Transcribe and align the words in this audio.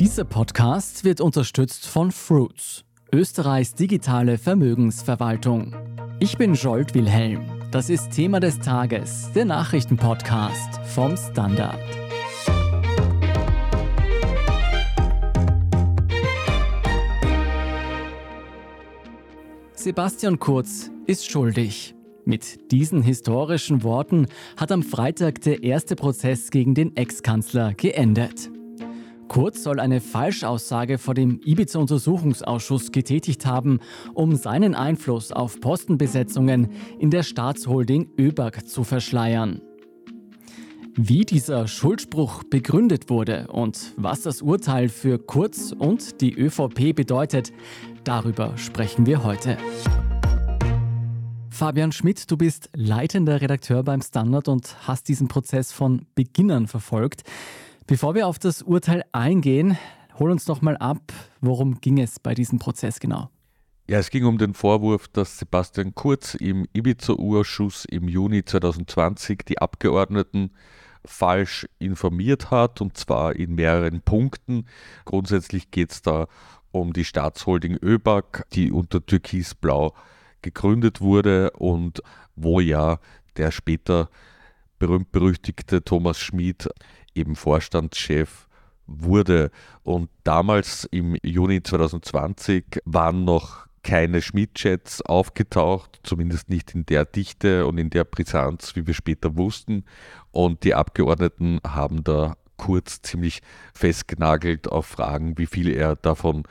Dieser 0.00 0.24
Podcast 0.24 1.04
wird 1.04 1.20
unterstützt 1.20 1.86
von 1.86 2.10
Fruits, 2.10 2.86
Österreichs 3.12 3.74
digitale 3.74 4.38
Vermögensverwaltung. 4.38 5.76
Ich 6.20 6.38
bin 6.38 6.54
Jolt 6.54 6.94
Wilhelm. 6.94 7.44
Das 7.70 7.90
ist 7.90 8.10
Thema 8.10 8.40
des 8.40 8.58
Tages, 8.60 9.30
der 9.34 9.44
Nachrichtenpodcast 9.44 10.80
vom 10.86 11.18
Standard. 11.18 11.78
Sebastian 19.74 20.38
Kurz 20.38 20.90
ist 21.04 21.30
schuldig. 21.30 21.94
Mit 22.24 22.70
diesen 22.70 23.02
historischen 23.02 23.82
Worten 23.82 24.28
hat 24.56 24.72
am 24.72 24.82
Freitag 24.82 25.42
der 25.42 25.62
erste 25.62 25.94
Prozess 25.94 26.50
gegen 26.50 26.74
den 26.74 26.96
Ex-Kanzler 26.96 27.74
geendet. 27.74 28.50
Kurz 29.30 29.62
soll 29.62 29.78
eine 29.78 30.00
Falschaussage 30.00 30.98
vor 30.98 31.14
dem 31.14 31.40
Ibiza-Untersuchungsausschuss 31.44 32.90
getätigt 32.90 33.46
haben, 33.46 33.78
um 34.12 34.34
seinen 34.34 34.74
Einfluss 34.74 35.30
auf 35.30 35.60
Postenbesetzungen 35.60 36.70
in 36.98 37.12
der 37.12 37.22
Staatsholding 37.22 38.10
ÖBAG 38.18 38.66
zu 38.66 38.82
verschleiern. 38.82 39.62
Wie 40.96 41.24
dieser 41.24 41.68
Schuldspruch 41.68 42.42
begründet 42.42 43.08
wurde 43.08 43.46
und 43.52 43.94
was 43.96 44.22
das 44.22 44.42
Urteil 44.42 44.88
für 44.88 45.20
Kurz 45.20 45.70
und 45.78 46.20
die 46.20 46.34
ÖVP 46.34 46.92
bedeutet, 46.92 47.52
darüber 48.02 48.58
sprechen 48.58 49.06
wir 49.06 49.22
heute. 49.22 49.58
Fabian 51.50 51.92
Schmidt, 51.92 52.28
du 52.28 52.36
bist 52.36 52.68
leitender 52.74 53.40
Redakteur 53.40 53.84
beim 53.84 54.02
Standard 54.02 54.48
und 54.48 54.88
hast 54.88 55.06
diesen 55.06 55.28
Prozess 55.28 55.70
von 55.70 56.04
Beginn 56.16 56.50
an 56.50 56.66
verfolgt. 56.66 57.22
Bevor 57.90 58.14
wir 58.14 58.28
auf 58.28 58.38
das 58.38 58.62
Urteil 58.62 59.02
eingehen, 59.10 59.76
hol 60.20 60.30
uns 60.30 60.46
noch 60.46 60.62
mal 60.62 60.76
ab, 60.76 61.12
worum 61.40 61.80
ging 61.80 61.98
es 61.98 62.20
bei 62.20 62.34
diesem 62.34 62.60
Prozess 62.60 63.00
genau? 63.00 63.30
Ja, 63.88 63.98
es 63.98 64.10
ging 64.10 64.26
um 64.26 64.38
den 64.38 64.54
Vorwurf, 64.54 65.08
dass 65.08 65.40
Sebastian 65.40 65.92
Kurz 65.96 66.36
im 66.36 66.68
Ibiza-Urschuss 66.72 67.86
im 67.86 68.06
Juni 68.06 68.44
2020 68.44 69.44
die 69.44 69.58
Abgeordneten 69.58 70.52
falsch 71.04 71.66
informiert 71.80 72.52
hat, 72.52 72.80
und 72.80 72.96
zwar 72.96 73.34
in 73.34 73.56
mehreren 73.56 74.02
Punkten. 74.02 74.66
Grundsätzlich 75.04 75.72
geht 75.72 75.90
es 75.90 76.00
da 76.00 76.28
um 76.70 76.92
die 76.92 77.04
Staatsholding 77.04 77.76
ÖBAG, 77.82 78.44
die 78.52 78.70
unter 78.70 79.04
Türkisblau 79.04 79.94
gegründet 80.42 81.00
wurde 81.00 81.50
und 81.58 82.02
wo 82.36 82.60
ja 82.60 83.00
der 83.36 83.50
später 83.50 84.08
berühmt-berüchtigte 84.80 85.84
Thomas 85.84 86.18
Schmid 86.18 86.68
eben 87.14 87.36
Vorstandschef 87.36 88.48
wurde. 88.86 89.50
Und 89.82 90.10
damals 90.24 90.84
im 90.90 91.16
Juni 91.22 91.62
2020 91.62 92.64
waren 92.84 93.24
noch 93.24 93.66
keine 93.82 94.20
Schmidt-Chats 94.20 95.02
aufgetaucht, 95.02 96.00
zumindest 96.02 96.50
nicht 96.50 96.74
in 96.74 96.84
der 96.84 97.04
Dichte 97.04 97.66
und 97.66 97.78
in 97.78 97.88
der 97.90 98.04
Brisanz, 98.04 98.76
wie 98.76 98.86
wir 98.86 98.94
später 98.94 99.36
wussten. 99.36 99.84
Und 100.30 100.64
die 100.64 100.74
Abgeordneten 100.74 101.60
haben 101.66 102.04
da 102.04 102.36
kurz 102.56 103.00
ziemlich 103.00 103.40
festgenagelt 103.72 104.68
auf 104.68 104.86
Fragen, 104.86 105.38
wie 105.38 105.46
viel 105.46 105.70
er 105.70 105.96
davon 105.96 106.42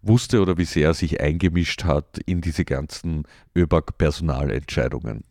wusste 0.00 0.40
oder 0.40 0.58
wie 0.58 0.64
sehr 0.64 0.88
er 0.88 0.94
sich 0.94 1.20
eingemischt 1.20 1.84
hat 1.84 2.18
in 2.24 2.40
diese 2.40 2.64
ganzen 2.64 3.24
ÖBAG-Personalentscheidungen. 3.56 5.24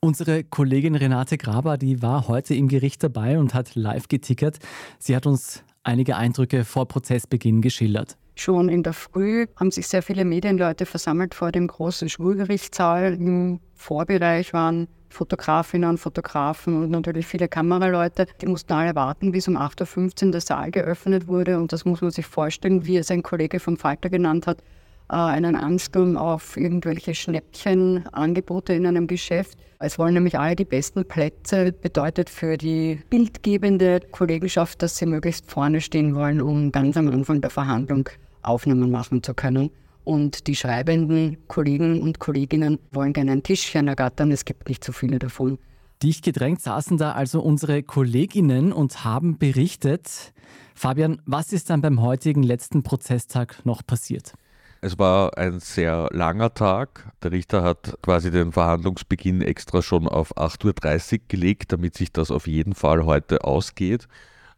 Unsere 0.00 0.44
Kollegin 0.44 0.94
Renate 0.94 1.36
Graber, 1.36 1.76
die 1.76 2.02
war 2.02 2.28
heute 2.28 2.54
im 2.54 2.68
Gericht 2.68 3.02
dabei 3.02 3.36
und 3.36 3.52
hat 3.52 3.74
live 3.74 4.06
getickert. 4.06 4.58
Sie 5.00 5.16
hat 5.16 5.26
uns 5.26 5.64
einige 5.82 6.14
Eindrücke 6.14 6.64
vor 6.64 6.86
Prozessbeginn 6.86 7.62
geschildert. 7.62 8.16
Schon 8.36 8.68
in 8.68 8.84
der 8.84 8.92
Früh 8.92 9.48
haben 9.56 9.72
sich 9.72 9.88
sehr 9.88 10.04
viele 10.04 10.24
Medienleute 10.24 10.86
versammelt 10.86 11.34
vor 11.34 11.50
dem 11.50 11.66
großen 11.66 12.08
Schulgerichtssaal. 12.08 13.14
Im 13.14 13.58
Vorbereich 13.74 14.52
waren 14.52 14.86
Fotografinnen 15.08 15.90
und 15.90 15.98
Fotografen 15.98 16.80
und 16.80 16.90
natürlich 16.90 17.26
viele 17.26 17.48
Kameraleute. 17.48 18.26
Die 18.40 18.46
mussten 18.46 18.74
alle 18.74 18.94
warten, 18.94 19.32
bis 19.32 19.48
um 19.48 19.56
8.15 19.56 20.26
Uhr 20.26 20.30
der 20.30 20.40
Saal 20.40 20.70
geöffnet 20.70 21.26
wurde. 21.26 21.58
Und 21.58 21.72
das 21.72 21.84
muss 21.84 22.02
man 22.02 22.12
sich 22.12 22.26
vorstellen, 22.26 22.86
wie 22.86 22.98
es 22.98 23.10
ein 23.10 23.24
Kollege 23.24 23.58
vom 23.58 23.76
Falter 23.76 24.10
genannt 24.10 24.46
hat, 24.46 24.62
einen 25.08 25.56
Ansturm 25.56 26.16
auf 26.16 26.56
irgendwelche 26.56 27.14
Schnäppchenangebote 27.14 28.74
in 28.74 28.86
einem 28.86 29.06
Geschäft. 29.06 29.58
Es 29.78 29.98
wollen 29.98 30.14
nämlich 30.14 30.38
alle 30.38 30.56
die 30.56 30.64
besten 30.64 31.04
Plätze, 31.04 31.72
bedeutet 31.72 32.28
für 32.28 32.56
die 32.56 33.00
bildgebende 33.10 34.00
Kollegenschaft, 34.10 34.82
dass 34.82 34.96
sie 34.96 35.06
möglichst 35.06 35.50
vorne 35.50 35.80
stehen 35.80 36.14
wollen, 36.14 36.40
um 36.40 36.72
ganz 36.72 36.96
am 36.96 37.08
Anfang 37.08 37.40
der 37.40 37.50
Verhandlung 37.50 38.08
Aufnahmen 38.42 38.90
machen 38.90 39.22
zu 39.22 39.34
können. 39.34 39.70
Und 40.04 40.46
die 40.46 40.56
schreibenden 40.56 41.36
Kollegen 41.48 42.00
und 42.00 42.18
Kolleginnen 42.18 42.78
wollen 42.92 43.12
gerne 43.12 43.32
ein 43.32 43.42
Tischchen 43.42 43.88
ergattern. 43.88 44.32
Es 44.32 44.44
gibt 44.44 44.68
nicht 44.68 44.82
so 44.82 44.92
viele 44.92 45.18
davon. 45.18 45.58
Dicht 46.02 46.24
gedrängt 46.24 46.62
saßen 46.62 46.96
da 46.96 47.12
also 47.12 47.40
unsere 47.40 47.82
Kolleginnen 47.82 48.72
und 48.72 49.04
haben 49.04 49.36
berichtet. 49.36 50.32
Fabian, 50.74 51.20
was 51.26 51.52
ist 51.52 51.70
dann 51.70 51.82
beim 51.82 52.00
heutigen 52.00 52.42
letzten 52.42 52.82
Prozesstag 52.82 53.64
noch 53.64 53.84
passiert? 53.84 54.32
Es 54.80 54.96
war 54.96 55.36
ein 55.36 55.58
sehr 55.58 56.08
langer 56.12 56.54
Tag. 56.54 57.10
Der 57.22 57.32
Richter 57.32 57.64
hat 57.64 57.98
quasi 58.00 58.30
den 58.30 58.52
Verhandlungsbeginn 58.52 59.42
extra 59.42 59.82
schon 59.82 60.06
auf 60.06 60.36
8.30 60.36 61.12
Uhr 61.14 61.18
gelegt, 61.26 61.72
damit 61.72 61.96
sich 61.96 62.12
das 62.12 62.30
auf 62.30 62.46
jeden 62.46 62.74
Fall 62.74 63.04
heute 63.04 63.42
ausgeht. 63.42 64.06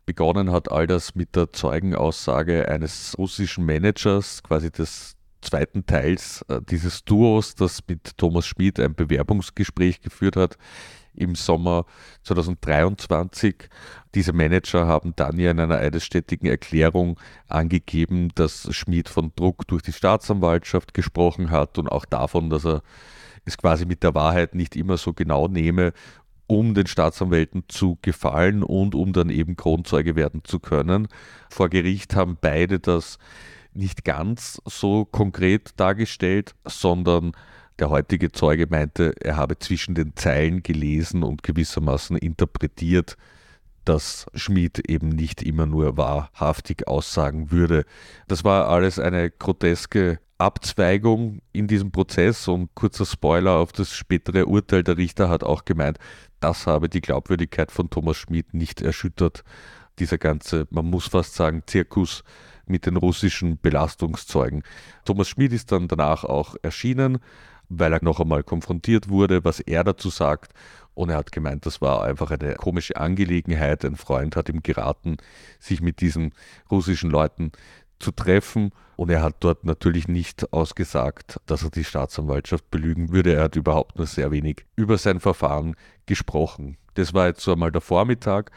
Begonnen 0.04 0.52
hat 0.52 0.70
all 0.70 0.86
das 0.86 1.14
mit 1.14 1.36
der 1.36 1.52
Zeugenaussage 1.52 2.68
eines 2.68 3.16
russischen 3.16 3.64
Managers, 3.64 4.42
quasi 4.42 4.70
des 4.70 5.16
zweiten 5.40 5.86
Teils 5.86 6.44
äh, 6.48 6.60
dieses 6.68 7.02
Duos, 7.04 7.54
das 7.54 7.80
mit 7.88 8.18
Thomas 8.18 8.46
Schmid 8.46 8.78
ein 8.78 8.94
Bewerbungsgespräch 8.94 10.02
geführt 10.02 10.36
hat 10.36 10.58
im 11.20 11.34
Sommer 11.34 11.84
2023. 12.24 13.68
Diese 14.14 14.32
Manager 14.32 14.86
haben 14.86 15.12
dann 15.16 15.38
ja 15.38 15.50
in 15.50 15.60
einer 15.60 15.78
eidesstättigen 15.78 16.48
Erklärung 16.48 17.18
angegeben, 17.48 18.30
dass 18.34 18.68
Schmid 18.74 19.08
von 19.08 19.32
Druck 19.36 19.66
durch 19.68 19.82
die 19.82 19.92
Staatsanwaltschaft 19.92 20.94
gesprochen 20.94 21.50
hat 21.50 21.78
und 21.78 21.88
auch 21.88 22.04
davon, 22.04 22.50
dass 22.50 22.64
er 22.64 22.82
es 23.44 23.56
quasi 23.56 23.86
mit 23.86 24.02
der 24.02 24.14
Wahrheit 24.14 24.54
nicht 24.54 24.76
immer 24.76 24.96
so 24.96 25.12
genau 25.12 25.48
nehme, 25.48 25.92
um 26.46 26.74
den 26.74 26.86
Staatsanwälten 26.86 27.64
zu 27.68 27.98
gefallen 28.02 28.64
und 28.64 28.94
um 28.94 29.12
dann 29.12 29.30
eben 29.30 29.56
Kronzeuge 29.56 30.16
werden 30.16 30.42
zu 30.42 30.58
können. 30.58 31.06
Vor 31.48 31.68
Gericht 31.68 32.16
haben 32.16 32.36
beide 32.40 32.80
das 32.80 33.18
nicht 33.72 34.04
ganz 34.04 34.60
so 34.64 35.04
konkret 35.04 35.72
dargestellt, 35.76 36.56
sondern 36.64 37.32
der 37.80 37.90
heutige 37.90 38.30
Zeuge 38.30 38.66
meinte, 38.68 39.14
er 39.20 39.36
habe 39.36 39.58
zwischen 39.58 39.94
den 39.94 40.14
Zeilen 40.14 40.62
gelesen 40.62 41.22
und 41.22 41.42
gewissermaßen 41.42 42.16
interpretiert, 42.18 43.16
dass 43.84 44.26
Schmid 44.34 44.90
eben 44.90 45.08
nicht 45.08 45.42
immer 45.42 45.66
nur 45.66 45.96
wahrhaftig 45.96 46.86
aussagen 46.86 47.50
würde. 47.50 47.84
Das 48.28 48.44
war 48.44 48.68
alles 48.68 48.98
eine 48.98 49.30
groteske 49.30 50.20
Abzweigung 50.36 51.40
in 51.52 51.66
diesem 51.66 51.90
Prozess 51.90 52.48
und 52.48 52.74
kurzer 52.74 53.06
Spoiler 53.06 53.52
auf 53.52 53.72
das 53.72 53.92
spätere 53.92 54.46
Urteil. 54.46 54.82
Der 54.82 54.96
Richter 54.96 55.28
hat 55.28 55.42
auch 55.42 55.64
gemeint, 55.64 55.98
das 56.40 56.66
habe 56.66 56.88
die 56.88 57.00
Glaubwürdigkeit 57.00 57.70
von 57.70 57.90
Thomas 57.90 58.18
Schmid 58.18 58.54
nicht 58.54 58.80
erschüttert. 58.80 59.42
Dieser 59.98 60.18
ganze, 60.18 60.66
man 60.70 60.86
muss 60.86 61.08
fast 61.08 61.34
sagen, 61.34 61.62
Zirkus 61.66 62.24
mit 62.66 62.86
den 62.86 62.96
russischen 62.96 63.58
Belastungszeugen. 63.58 64.62
Thomas 65.04 65.28
Schmid 65.28 65.52
ist 65.52 65.72
dann 65.72 65.88
danach 65.88 66.24
auch 66.24 66.54
erschienen, 66.62 67.18
weil 67.70 67.92
er 67.92 68.04
noch 68.04 68.20
einmal 68.20 68.42
konfrontiert 68.42 69.08
wurde, 69.08 69.44
was 69.44 69.60
er 69.60 69.84
dazu 69.84 70.10
sagt. 70.10 70.52
Und 70.94 71.08
er 71.08 71.16
hat 71.16 71.32
gemeint, 71.32 71.64
das 71.64 71.80
war 71.80 72.04
einfach 72.04 72.30
eine 72.30 72.54
komische 72.56 72.96
Angelegenheit. 72.96 73.84
Ein 73.84 73.96
Freund 73.96 74.36
hat 74.36 74.48
ihm 74.48 74.62
geraten, 74.62 75.16
sich 75.58 75.80
mit 75.80 76.00
diesen 76.00 76.34
russischen 76.70 77.10
Leuten 77.10 77.52
zu 78.00 78.10
treffen. 78.10 78.72
Und 78.96 79.08
er 79.08 79.22
hat 79.22 79.36
dort 79.40 79.64
natürlich 79.64 80.08
nicht 80.08 80.52
ausgesagt, 80.52 81.40
dass 81.46 81.62
er 81.62 81.70
die 81.70 81.84
Staatsanwaltschaft 81.84 82.70
belügen 82.70 83.12
würde. 83.12 83.34
Er 83.34 83.44
hat 83.44 83.56
überhaupt 83.56 83.96
nur 83.96 84.06
sehr 84.06 84.30
wenig 84.30 84.66
über 84.76 84.98
sein 84.98 85.20
Verfahren 85.20 85.74
gesprochen. 86.04 86.76
Das 86.94 87.14
war 87.14 87.28
jetzt 87.28 87.40
so 87.40 87.52
einmal 87.52 87.72
der 87.72 87.80
Vormittag. 87.80 88.50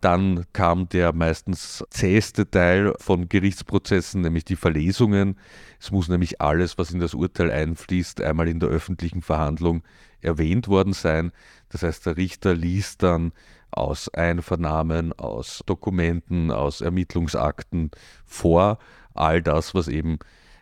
Dann 0.00 0.44
kam 0.52 0.88
der 0.88 1.12
meistens 1.12 1.84
zäheste 1.90 2.50
Teil 2.50 2.94
von 2.98 3.28
Gerichtsprozessen, 3.28 4.20
nämlich 4.20 4.44
die 4.44 4.56
Verlesungen. 4.56 5.38
Es 5.80 5.90
muss 5.90 6.08
nämlich 6.08 6.40
alles, 6.40 6.78
was 6.78 6.90
in 6.90 7.00
das 7.00 7.14
Urteil 7.14 7.50
einfließt, 7.50 8.20
einmal 8.20 8.48
in 8.48 8.60
der 8.60 8.68
öffentlichen 8.68 9.22
Verhandlung 9.22 9.82
erwähnt 10.20 10.68
worden 10.68 10.92
sein. 10.92 11.32
Das 11.68 11.82
heißt, 11.82 12.06
der 12.06 12.16
Richter 12.16 12.54
liest 12.54 13.02
dann 13.02 13.32
aus 13.70 14.08
Einvernahmen, 14.12 15.12
aus 15.12 15.62
Dokumenten, 15.66 16.50
aus 16.50 16.80
Ermittlungsakten 16.80 17.90
vor, 18.24 18.78
all 19.14 19.42
das, 19.42 19.74
was 19.74 19.88
eben 19.88 20.18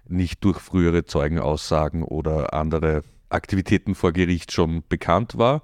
nicht 0.06 0.44
durch 0.44 0.58
frühere 0.58 1.04
Zeugenaussagen 1.04 2.02
oder 2.02 2.54
andere 2.54 3.02
Aktivitäten 3.28 3.94
vor 3.94 4.12
Gericht 4.12 4.52
schon 4.52 4.82
bekannt 4.88 5.38
war. 5.38 5.62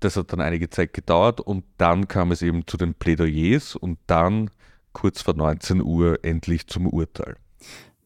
Das 0.00 0.16
hat 0.16 0.32
dann 0.32 0.40
einige 0.40 0.70
Zeit 0.70 0.94
gedauert 0.94 1.40
und 1.40 1.64
dann 1.76 2.08
kam 2.08 2.32
es 2.32 2.42
eben 2.42 2.66
zu 2.66 2.76
den 2.76 2.94
Plädoyers 2.94 3.76
und 3.76 3.98
dann 4.06 4.50
kurz 4.92 5.22
vor 5.22 5.34
19 5.34 5.82
Uhr 5.82 6.18
endlich 6.24 6.66
zum 6.66 6.86
Urteil. 6.86 7.36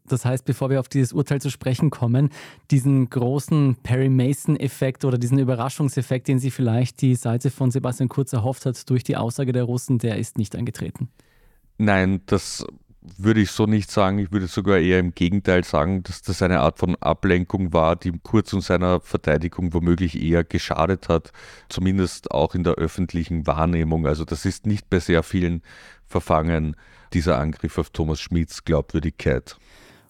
Das 0.07 0.25
heißt, 0.25 0.45
bevor 0.45 0.69
wir 0.69 0.81
auf 0.81 0.89
dieses 0.89 1.13
Urteil 1.13 1.41
zu 1.41 1.51
sprechen 1.51 1.89
kommen, 1.89 2.29
diesen 2.71 3.09
großen 3.09 3.77
Perry 3.83 4.11
Mason-Effekt 4.11 5.05
oder 5.05 5.17
diesen 5.17 5.39
Überraschungseffekt, 5.39 6.29
den 6.29 6.39
sich 6.39 6.53
vielleicht 6.53 7.01
die 7.01 7.15
Seite 7.15 7.51
von 7.51 7.71
Sebastian 7.71 8.11
Kurz 8.11 8.33
erhofft 8.35 8.67
hat 8.67 8.91
durch 8.91 9.03
die 9.03 9.17
Aussage 9.17 9.53
der 9.53 9.65
Russen, 9.65 9.99
der 9.99 10.19
ist 10.19 10.37
nicht 10.37 10.57
eingetreten. 10.57 11.09
Nein, 11.79 12.21
das 12.27 12.67
würde 13.19 13.41
ich 13.41 13.51
so 13.51 13.67
nicht 13.67 13.91
sagen. 13.91 14.19
Ich 14.19 14.33
würde 14.33 14.47
sogar 14.47 14.79
eher 14.79 14.99
im 14.99 15.15
Gegenteil 15.15 15.63
sagen, 15.65 16.03
dass 16.03 16.23
das 16.23 16.43
eine 16.43 16.61
Art 16.61 16.79
von 16.79 16.97
Ablenkung 16.97 17.73
war, 17.73 17.97
die 17.97 18.13
Kurz 18.23 18.53
und 18.53 18.63
seiner 18.63 19.01
Verteidigung 19.01 19.75
womöglich 19.75 20.21
eher 20.21 20.45
geschadet 20.45 21.09
hat, 21.09 21.33
zumindest 21.69 22.31
auch 22.31 22.55
in 22.55 22.65
der 22.65 22.75
öffentlichen 22.75 23.47
Wahrnehmung. 23.47 24.07
Also 24.07 24.25
das 24.25 24.45
ist 24.47 24.67
nicht 24.67 24.89
bei 24.89 25.01
sehr 25.01 25.23
vielen 25.23 25.63
Verfangen 26.07 26.77
dieser 27.13 27.39
Angriff 27.39 27.79
auf 27.79 27.91
Thomas 27.91 28.21
Schmids 28.21 28.65
Glaubwürdigkeit. 28.65 29.57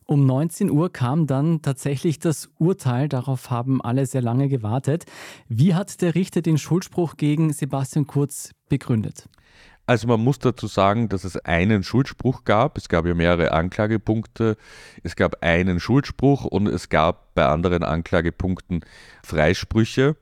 Um 0.06 0.26
19 0.26 0.70
Uhr 0.70 0.92
kam 0.92 1.26
dann 1.26 1.62
tatsächlich 1.62 2.18
das 2.18 2.50
Urteil. 2.58 3.08
Darauf 3.08 3.50
haben 3.50 3.80
alle 3.80 4.06
sehr 4.06 4.20
lange 4.20 4.48
gewartet. 4.48 5.04
Wie 5.48 5.74
hat 5.74 6.02
der 6.02 6.14
Richter 6.14 6.42
den 6.42 6.58
Schuldspruch 6.58 7.16
gegen 7.16 7.52
Sebastian 7.52 8.06
Kurz 8.06 8.50
begründet? 8.68 9.28
Also 9.86 10.08
man 10.08 10.20
muss 10.22 10.38
dazu 10.38 10.66
sagen, 10.66 11.10
dass 11.10 11.24
es 11.24 11.36
einen 11.36 11.82
Schuldspruch 11.82 12.44
gab. 12.44 12.78
Es 12.78 12.88
gab 12.88 13.04
ja 13.06 13.14
mehrere 13.14 13.52
Anklagepunkte. 13.52 14.56
Es 15.02 15.14
gab 15.14 15.42
einen 15.42 15.78
Schuldspruch 15.78 16.44
und 16.46 16.68
es 16.68 16.88
gab 16.88 17.34
bei 17.34 17.44
anderen 17.46 17.82
Anklagepunkten 17.82 18.84
Freisprüche. 19.22 20.16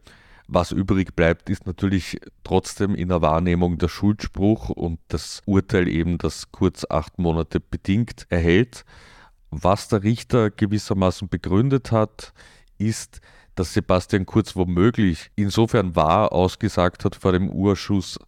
Was 0.49 0.73
übrig 0.73 1.15
bleibt, 1.15 1.49
ist 1.49 1.67
natürlich 1.67 2.21
trotzdem 2.43 2.95
in 2.97 3.09
der 3.09 3.23
Wahrnehmung 3.23 3.79
der 3.79 3.89
Schuldspruch 3.89 4.69
und 4.69 4.99
das 5.09 5.41
Urteil 5.47 5.89
eben, 5.89 6.19
das 6.19 6.51
kurz 6.51 6.85
acht 6.91 7.19
Monate 7.19 7.61
bedingt 7.61 8.27
erhält. 8.29 8.85
Was 9.51 9.89
der 9.89 10.03
Richter 10.03 10.51
gewissermaßen 10.51 11.29
begründet 11.29 11.93
hat, 11.93 12.33
ist, 12.79 13.21
dass 13.55 13.75
Sebastian 13.75 14.27
Kurz 14.27 14.57
womöglich 14.57 15.31
insofern 15.37 15.95
wahr 15.95 16.33
ausgesagt 16.33 17.05
hat 17.05 17.15
vor 17.15 17.33
dem 17.33 17.49
Urschuss, 17.49 18.19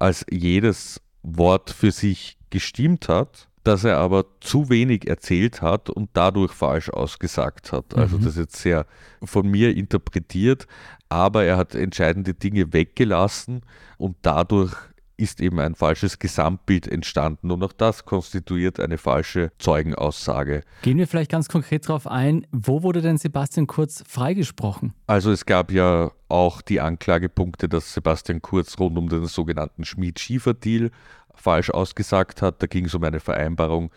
als 0.00 0.24
jedes 0.30 1.00
Wort 1.22 1.70
für 1.70 1.90
sich 1.90 2.38
gestimmt 2.50 3.08
hat, 3.08 3.48
dass 3.64 3.84
er 3.84 3.98
aber 3.98 4.24
zu 4.40 4.70
wenig 4.70 5.06
erzählt 5.08 5.60
hat 5.60 5.90
und 5.90 6.10
dadurch 6.14 6.52
falsch 6.52 6.88
ausgesagt 6.88 7.72
hat. 7.72 7.94
Also 7.94 8.16
mhm. 8.16 8.22
das 8.22 8.32
ist 8.32 8.38
jetzt 8.38 8.56
sehr 8.56 8.86
von 9.22 9.46
mir 9.46 9.76
interpretiert, 9.76 10.66
aber 11.08 11.44
er 11.44 11.56
hat 11.56 11.74
entscheidende 11.74 12.34
Dinge 12.34 12.72
weggelassen 12.72 13.62
und 13.98 14.16
dadurch 14.22 14.74
ist 15.18 15.40
eben 15.40 15.58
ein 15.58 15.74
falsches 15.74 16.18
Gesamtbild 16.18 16.86
entstanden 16.86 17.50
und 17.50 17.62
auch 17.62 17.72
das 17.72 18.04
konstituiert 18.04 18.80
eine 18.80 18.98
falsche 18.98 19.50
Zeugenaussage. 19.58 20.62
Gehen 20.82 20.96
wir 20.96 21.08
vielleicht 21.08 21.30
ganz 21.30 21.48
konkret 21.48 21.88
darauf 21.88 22.06
ein, 22.06 22.46
wo 22.52 22.82
wurde 22.82 23.02
denn 23.02 23.18
Sebastian 23.18 23.66
Kurz 23.66 24.04
freigesprochen? 24.06 24.94
Also 25.08 25.32
es 25.32 25.44
gab 25.44 25.72
ja 25.72 26.12
auch 26.28 26.62
die 26.62 26.80
Anklagepunkte, 26.80 27.68
dass 27.68 27.92
Sebastian 27.92 28.40
Kurz 28.40 28.78
rund 28.78 28.96
um 28.96 29.08
den 29.08 29.26
sogenannten 29.26 29.84
Schmid-Schiefer-Deal 29.84 30.90
falsch 31.34 31.70
ausgesagt 31.70 32.40
hat. 32.40 32.62
Da 32.62 32.66
ging 32.66 32.86
es 32.86 32.94
um 32.94 33.02
eine 33.02 33.20
Vereinbarung 33.20 33.90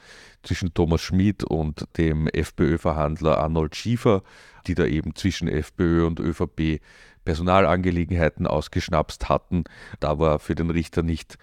zwischen 0.44 0.74
Thomas 0.74 1.02
Schmid 1.02 1.44
und 1.44 1.86
dem 1.98 2.28
FPÖ-Verhandler 2.28 3.38
Arnold 3.38 3.76
Schiefer, 3.76 4.24
die 4.68 4.76
da 4.76 4.86
eben 4.86 5.16
zwischen 5.16 5.48
FPÖ 5.48 6.06
und 6.06 6.20
ÖVP 6.20 6.82
Personalangelegenheiten 7.26 8.48
ausgeschnapst 8.48 9.30
hatten. 9.30 9.64
Da 10.00 10.20
war 10.20 10.40
für 10.40 10.56
den 10.56 10.70
Richter 10.70 11.04
nicht 11.04 11.38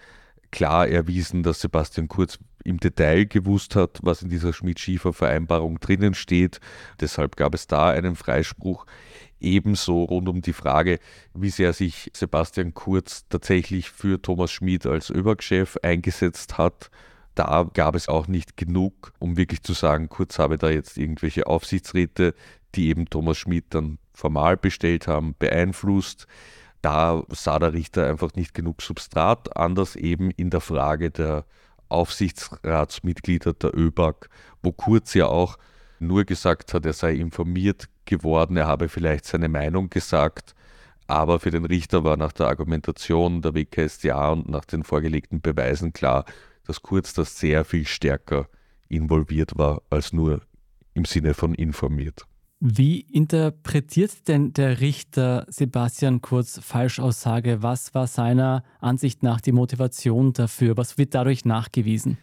klar 0.51 0.89
erwiesen, 0.89 1.43
dass 1.43 1.61
Sebastian 1.61 2.09
Kurz 2.09 2.39
im 2.65 2.79
Detail 2.79 3.27
gewusst 3.27 3.77
hat, 3.77 3.99
was 4.03 4.23
in 4.23 4.29
dieser 4.29 4.53
Schmidt-Schiefer-Vereinbarung 4.53 5.81
drinnen 5.81 6.15
steht. 6.15 6.61
Deshalb 7.01 7.37
gab 7.37 7.55
es 7.55 7.67
da 7.67 7.91
einen 7.91 8.17
Freispruch. 8.17 8.87
Ebenso 9.41 10.03
rund 10.03 10.29
um 10.29 10.43
die 10.43 10.53
Frage, 10.53 10.99
wie 11.33 11.51
sehr 11.51 11.73
sich 11.73 12.11
Sebastian 12.13 12.75
Kurz 12.75 13.25
tatsächlich 13.29 13.91
für 13.91 14.21
Thomas 14.21 14.51
Schmid 14.51 14.85
als 14.87 15.11
ÖBAG-Chef 15.11 15.77
eingesetzt 15.83 16.59
hat. 16.59 16.91
Da 17.35 17.71
gab 17.73 17.95
es 17.95 18.09
auch 18.09 18.27
nicht 18.27 18.57
genug, 18.57 19.13
um 19.21 19.37
wirklich 19.37 19.63
zu 19.63 19.73
sagen, 19.73 20.09
Kurz 20.09 20.41
habe 20.41 20.59
da 20.59 20.71
jetzt 20.71 20.99
irgendwelche 20.99 21.47
Aufsichtsräte, 21.47 22.35
die 22.75 22.89
eben 22.89 23.09
Thomas 23.09 23.39
Schmid 23.39 23.67
dann 23.71 23.99
formal 24.19 24.56
bestellt 24.56 25.06
haben, 25.06 25.35
beeinflusst. 25.38 26.26
Da 26.82 27.23
sah 27.31 27.59
der 27.59 27.73
Richter 27.73 28.09
einfach 28.09 28.35
nicht 28.35 28.53
genug 28.53 28.82
Substrat, 28.82 29.56
anders 29.56 29.97
eben 29.97 30.31
in 30.32 30.50
der 30.50 30.61
Frage 30.61 31.11
der 31.11 31.44
Aufsichtsratsmitglieder 31.88 33.55
der 33.55 33.76
ÖBAG, 33.76 34.29
wo 34.62 34.73
Kurz 34.73 35.15
ja 35.15 35.26
auch 35.26 35.56
nur 36.00 36.25
gesagt 36.25 36.75
hat, 36.75 36.85
er 36.85 36.93
sei 36.93 37.15
informiert 37.15 37.88
geworden, 38.05 38.56
er 38.56 38.67
habe 38.67 38.88
vielleicht 38.88 39.25
seine 39.25 39.49
Meinung 39.49 39.88
gesagt, 39.88 40.55
aber 41.06 41.41
für 41.41 41.50
den 41.50 41.65
Richter 41.65 42.05
war 42.05 42.17
nach 42.17 42.32
der 42.32 42.49
Argumentation 42.49 43.41
der 43.41 43.55
WKStA 43.55 44.31
und 44.31 44.49
nach 44.49 44.65
den 44.65 44.85
vorgelegten 44.85 45.41
Beweisen 45.41 45.93
klar, 45.93 46.25
dass 46.67 46.82
Kurz 46.82 47.15
das 47.15 47.38
sehr 47.38 47.65
viel 47.65 47.87
stärker 47.87 48.49
involviert 48.88 49.56
war 49.56 49.82
als 49.91 50.12
nur 50.12 50.43
im 50.94 51.05
Sinne 51.05 51.35
von 51.35 51.55
informiert. 51.55 52.26
Wie 52.60 53.00
interpretiert 53.00 54.26
denn 54.26 54.52
der 54.52 54.81
Richter 54.81 55.46
Sebastian 55.49 56.20
Kurz 56.20 56.58
Falschaussage? 56.60 57.62
Was 57.62 57.94
war 57.94 58.08
seiner 58.08 58.64
Ansicht 58.81 59.22
nach 59.22 59.40
die 59.40 59.52
Motivation 59.52 60.32
dafür? 60.32 60.76
Was 60.76 60.99
wird 60.99 61.14
dadurch 61.14 61.44
nachgewiesen? 61.44 62.19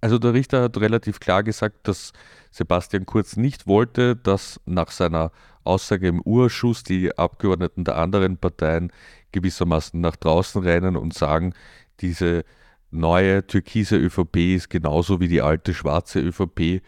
Also 0.00 0.20
der 0.20 0.32
Richter 0.32 0.62
hat 0.62 0.76
relativ 0.78 1.18
klar 1.18 1.42
gesagt, 1.42 1.88
dass 1.88 2.12
Sebastian 2.52 3.04
Kurz 3.04 3.36
nicht 3.36 3.66
wollte, 3.66 4.14
dass 4.14 4.60
nach 4.64 4.92
seiner 4.92 5.32
Aussage 5.64 6.06
im 6.06 6.22
Urschuss 6.22 6.84
die 6.84 7.18
Abgeordneten 7.18 7.82
der 7.82 7.96
anderen 7.96 8.38
Parteien 8.38 8.92
gewissermaßen 9.32 10.00
nach 10.00 10.14
draußen 10.14 10.62
rennen 10.62 10.96
und 10.96 11.14
sagen, 11.14 11.52
diese 11.98 12.44
neue 12.92 13.44
türkise 13.44 13.96
ÖVP 13.96 14.36
ist 14.54 14.70
genauso 14.70 15.18
wie 15.18 15.28
die 15.28 15.42
alte 15.42 15.74
schwarze 15.74 16.20
ÖVP 16.20 16.80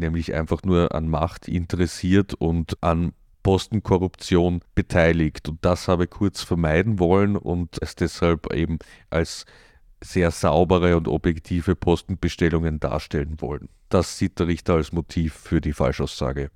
nämlich 0.00 0.34
einfach 0.34 0.62
nur 0.64 0.94
an 0.94 1.08
Macht 1.08 1.46
interessiert 1.46 2.34
und 2.34 2.82
an 2.82 3.12
Postenkorruption 3.42 4.60
beteiligt. 4.74 5.48
Und 5.48 5.64
das 5.64 5.88
habe 5.88 6.06
Kurz 6.06 6.42
vermeiden 6.42 6.98
wollen 6.98 7.36
und 7.36 7.78
es 7.80 7.94
deshalb 7.94 8.52
eben 8.52 8.78
als 9.08 9.44
sehr 10.02 10.30
saubere 10.30 10.96
und 10.96 11.08
objektive 11.08 11.76
Postenbestellungen 11.76 12.80
darstellen 12.80 13.40
wollen. 13.40 13.68
Das 13.88 14.18
sieht 14.18 14.38
der 14.38 14.46
Richter 14.46 14.74
als 14.74 14.92
Motiv 14.92 15.34
für 15.34 15.60
die 15.60 15.72
Falschaussage. 15.72 16.50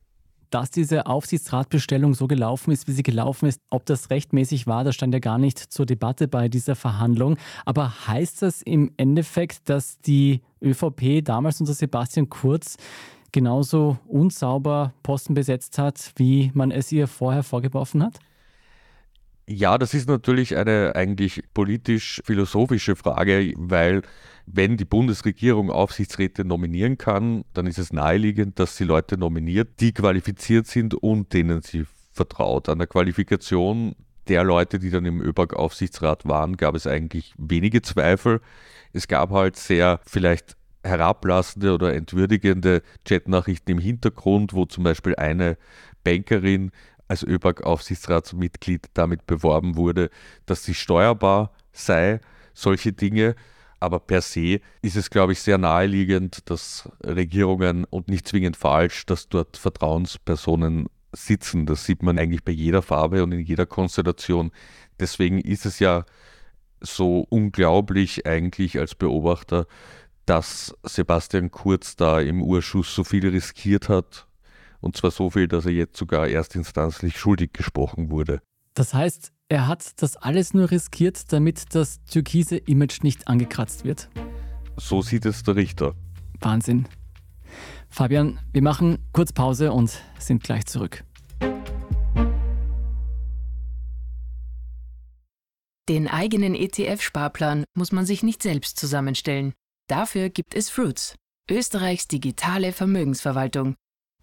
Dass 0.51 0.71
diese 0.71 1.07
Aufsichtsratbestellung 1.07 2.15
so 2.15 2.29
gelaufen 2.29 2.71
ist, 2.71 2.87
wie 2.87 2.93
sie 2.93 3.03
gelaufen 3.03 3.47
ist, 3.47 3.59
ob 3.71 3.87
das 3.87 4.11
rechtmäßig 4.11 4.67
war, 4.67 4.85
das 4.85 4.95
stand 4.95 5.13
ja 5.13 5.19
gar 5.19 5.37
nicht 5.37 5.59
zur 5.59 5.85
Debatte 5.85 6.29
bei 6.29 6.49
dieser 6.49 6.77
Verhandlung. 6.77 7.37
Aber 7.65 8.07
heißt 8.07 8.43
das 8.43 8.63
im 8.63 8.93
Endeffekt, 8.97 9.69
dass 9.69 9.99
die 9.99 10.43
ÖVP 10.63 11.25
damals 11.25 11.61
unter 11.61 11.75
Sebastian 11.75 12.29
Kurz 12.29 12.77
genauso 13.35 13.99
unsauber 14.07 14.95
Posten 15.03 15.35
besetzt 15.35 15.77
hat, 15.77 16.13
wie 16.17 16.53
man 16.55 16.71
es 16.71 16.93
ihr 16.93 17.09
vorher 17.09 17.43
vorgeworfen 17.43 18.03
hat? 18.03 18.21
Ja, 19.47 19.77
das 19.77 19.93
ist 19.93 20.09
natürlich 20.09 20.57
eine 20.57 20.93
eigentlich 20.95 21.43
politisch-philosophische 21.53 22.95
Frage, 22.95 23.53
weil 23.57 24.03
wenn 24.47 24.77
die 24.77 24.85
Bundesregierung 24.85 25.71
Aufsichtsräte 25.71 26.45
nominieren 26.45 26.97
kann, 26.97 27.45
dann 27.55 27.67
ist 27.67 27.79
es 27.79 27.93
naheliegend, 27.93 28.59
dass 28.59 28.77
sie 28.77 28.85
Leute 28.85 29.19
nominiert, 29.19 29.81
die 29.81 29.93
qualifiziert 29.93 30.69
sind 30.69 30.95
und 30.95 31.33
denen 31.33 31.61
sie 31.61 31.85
vertraut. 32.13 32.69
An 32.69 32.79
der 32.79 32.87
Qualifikation 32.87 33.97
der 34.29 34.45
Leute, 34.45 34.79
die 34.79 34.91
dann 34.91 35.05
im 35.05 35.21
ÖBAG-Aufsichtsrat 35.21 36.25
waren, 36.25 36.57
gab 36.57 36.77
es 36.77 36.87
eigentlich 36.87 37.35
wenige 37.37 37.83
Zweifel. 37.83 38.41
Es 38.93 39.09
gab 39.09 39.31
halt 39.31 39.57
sehr 39.57 40.01
vielleicht 40.07 40.57
herablassende 40.85 41.73
oder 41.73 41.95
entwürdigende 41.95 42.83
Chatnachrichten 43.05 43.73
im 43.73 43.79
Hintergrund, 43.81 44.53
wo 44.53 44.67
zum 44.67 44.85
Beispiel 44.85 45.17
eine 45.17 45.57
Bankerin 46.05 46.71
als 47.09 47.23
ÖBAG-Aufsichtsratsmitglied 47.23 48.89
damit 48.95 49.27
beworben 49.27 49.77
wurde, 49.77 50.11
dass 50.47 50.65
sie 50.65 50.75
steuerbar 50.75 51.53
sei, 51.73 52.21
solche 52.53 52.93
Dinge. 52.93 53.35
Aber 53.81 54.01
per 54.01 54.23
se 54.23 54.61
ist 54.81 54.97
es, 54.97 55.11
glaube 55.11 55.33
ich, 55.33 55.41
sehr 55.41 55.59
naheliegend, 55.59 56.49
dass 56.49 56.89
Regierungen 57.05 57.85
und 57.85 58.09
nicht 58.09 58.27
zwingend 58.27 58.57
falsch, 58.57 59.05
dass 59.07 59.29
dort 59.29 59.57
Vertrauenspersonen 59.57 60.87
sitzen. 61.13 61.67
Das 61.67 61.85
sieht 61.85 62.03
man 62.03 62.19
eigentlich 62.19 62.45
bei 62.45 62.53
jeder 62.53 62.83
Farbe 62.83 63.23
und 63.23 63.33
in 63.33 63.41
jeder 63.41 63.67
Konstellation. 63.67 64.53
Deswegen 64.99 65.39
ist 65.41 65.67
es 65.67 65.79
ja 65.79 66.05
so 66.81 67.27
unglaublich 67.29 68.27
eigentlich 68.27 68.79
als 68.79 68.95
Beobachter, 68.95 69.67
dass 70.27 70.75
Sebastian 70.83 71.51
Kurz 71.51 71.97
da 71.97 72.21
im 72.21 72.43
Urschuss 72.43 72.95
so 72.95 73.05
viel 73.05 73.29
riskiert 73.29 73.89
hat. 73.89 74.27
Und 74.81 74.97
zwar 74.97 75.11
so 75.11 75.31
viel, 75.31 75.49
dass 75.49 75.67
er 75.67 75.73
jetzt 75.73 75.97
sogar 75.97 76.29
erstinstanzlich 76.29 77.19
schuldig 77.19 77.53
gesprochen 77.53 78.11
wurde. 78.11 78.41
Das 78.75 78.93
heißt, 78.93 79.33
er 79.49 79.67
hat 79.67 80.03
das 80.03 80.17
alles 80.17 80.53
nur 80.53 80.71
riskiert, 80.71 81.33
damit 81.33 81.75
das 81.75 82.03
türkise 82.05 82.57
Image 82.57 83.03
nicht 83.03 83.29
angekratzt 83.29 83.85
wird. 83.85 84.09
so 84.77 85.03
sieht 85.03 85.27
es 85.27 85.43
der 85.43 85.57
Richter. 85.57 85.95
Wahnsinn. 86.41 86.89
Fabian, 87.89 88.41
wir 88.53 88.63
machen 88.63 88.99
kurz 89.13 89.33
Pause 89.33 89.73
und 89.73 90.03
sind 90.19 90.43
gleich 90.43 90.67
zurück. 90.67 91.05
Den 95.89 96.09
eigenen 96.09 96.55
ETF-Sparplan 96.55 97.65
muss 97.75 97.93
man 97.93 98.07
sich 98.07 98.23
nicht 98.23 98.43
selbst 98.43 98.79
zusammenstellen. 98.79 99.53
Dafür 99.89 100.31
gibt 100.31 100.55
es 100.55 100.71
Fruits, 100.71 101.17
Österreichs 101.51 102.09
digitale 102.09 102.73
Vermögensverwaltung. 102.73 103.75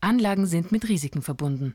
Anlagen 0.00 0.46
sind 0.46 0.72
mit 0.72 0.88
Risiken 0.88 1.22
verbunden. 1.22 1.74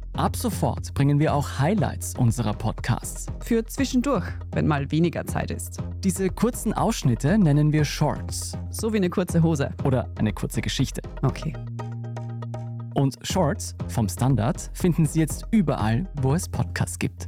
Ab 0.13 0.35
sofort 0.35 0.93
bringen 0.93 1.19
wir 1.19 1.33
auch 1.33 1.59
Highlights 1.59 2.15
unserer 2.17 2.53
Podcasts. 2.53 3.27
Für 3.39 3.65
zwischendurch, 3.65 4.25
wenn 4.51 4.67
mal 4.67 4.91
weniger 4.91 5.25
Zeit 5.25 5.51
ist. 5.51 5.77
Diese 6.03 6.29
kurzen 6.29 6.73
Ausschnitte 6.73 7.37
nennen 7.37 7.71
wir 7.71 7.85
Shorts. 7.85 8.57
So 8.69 8.91
wie 8.91 8.97
eine 8.97 9.09
kurze 9.09 9.41
Hose. 9.41 9.71
Oder 9.85 10.09
eine 10.19 10.33
kurze 10.33 10.61
Geschichte. 10.61 11.01
Okay. 11.21 11.53
Und 12.93 13.17
Shorts 13.21 13.73
vom 13.87 14.09
Standard 14.09 14.69
finden 14.73 15.05
Sie 15.05 15.21
jetzt 15.21 15.47
überall, 15.49 16.09
wo 16.21 16.33
es 16.33 16.49
Podcasts 16.49 16.99
gibt. 16.99 17.27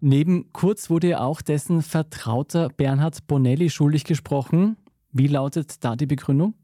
Neben 0.00 0.52
Kurz 0.52 0.88
wurde 0.88 1.08
ja 1.08 1.20
auch 1.20 1.42
dessen 1.42 1.82
Vertrauter 1.82 2.70
Bernhard 2.70 3.26
Bonelli 3.26 3.68
schuldig 3.68 4.04
gesprochen. 4.04 4.78
Wie 5.12 5.28
lautet 5.28 5.84
da 5.84 5.96
die 5.96 6.06
Begründung? 6.06 6.54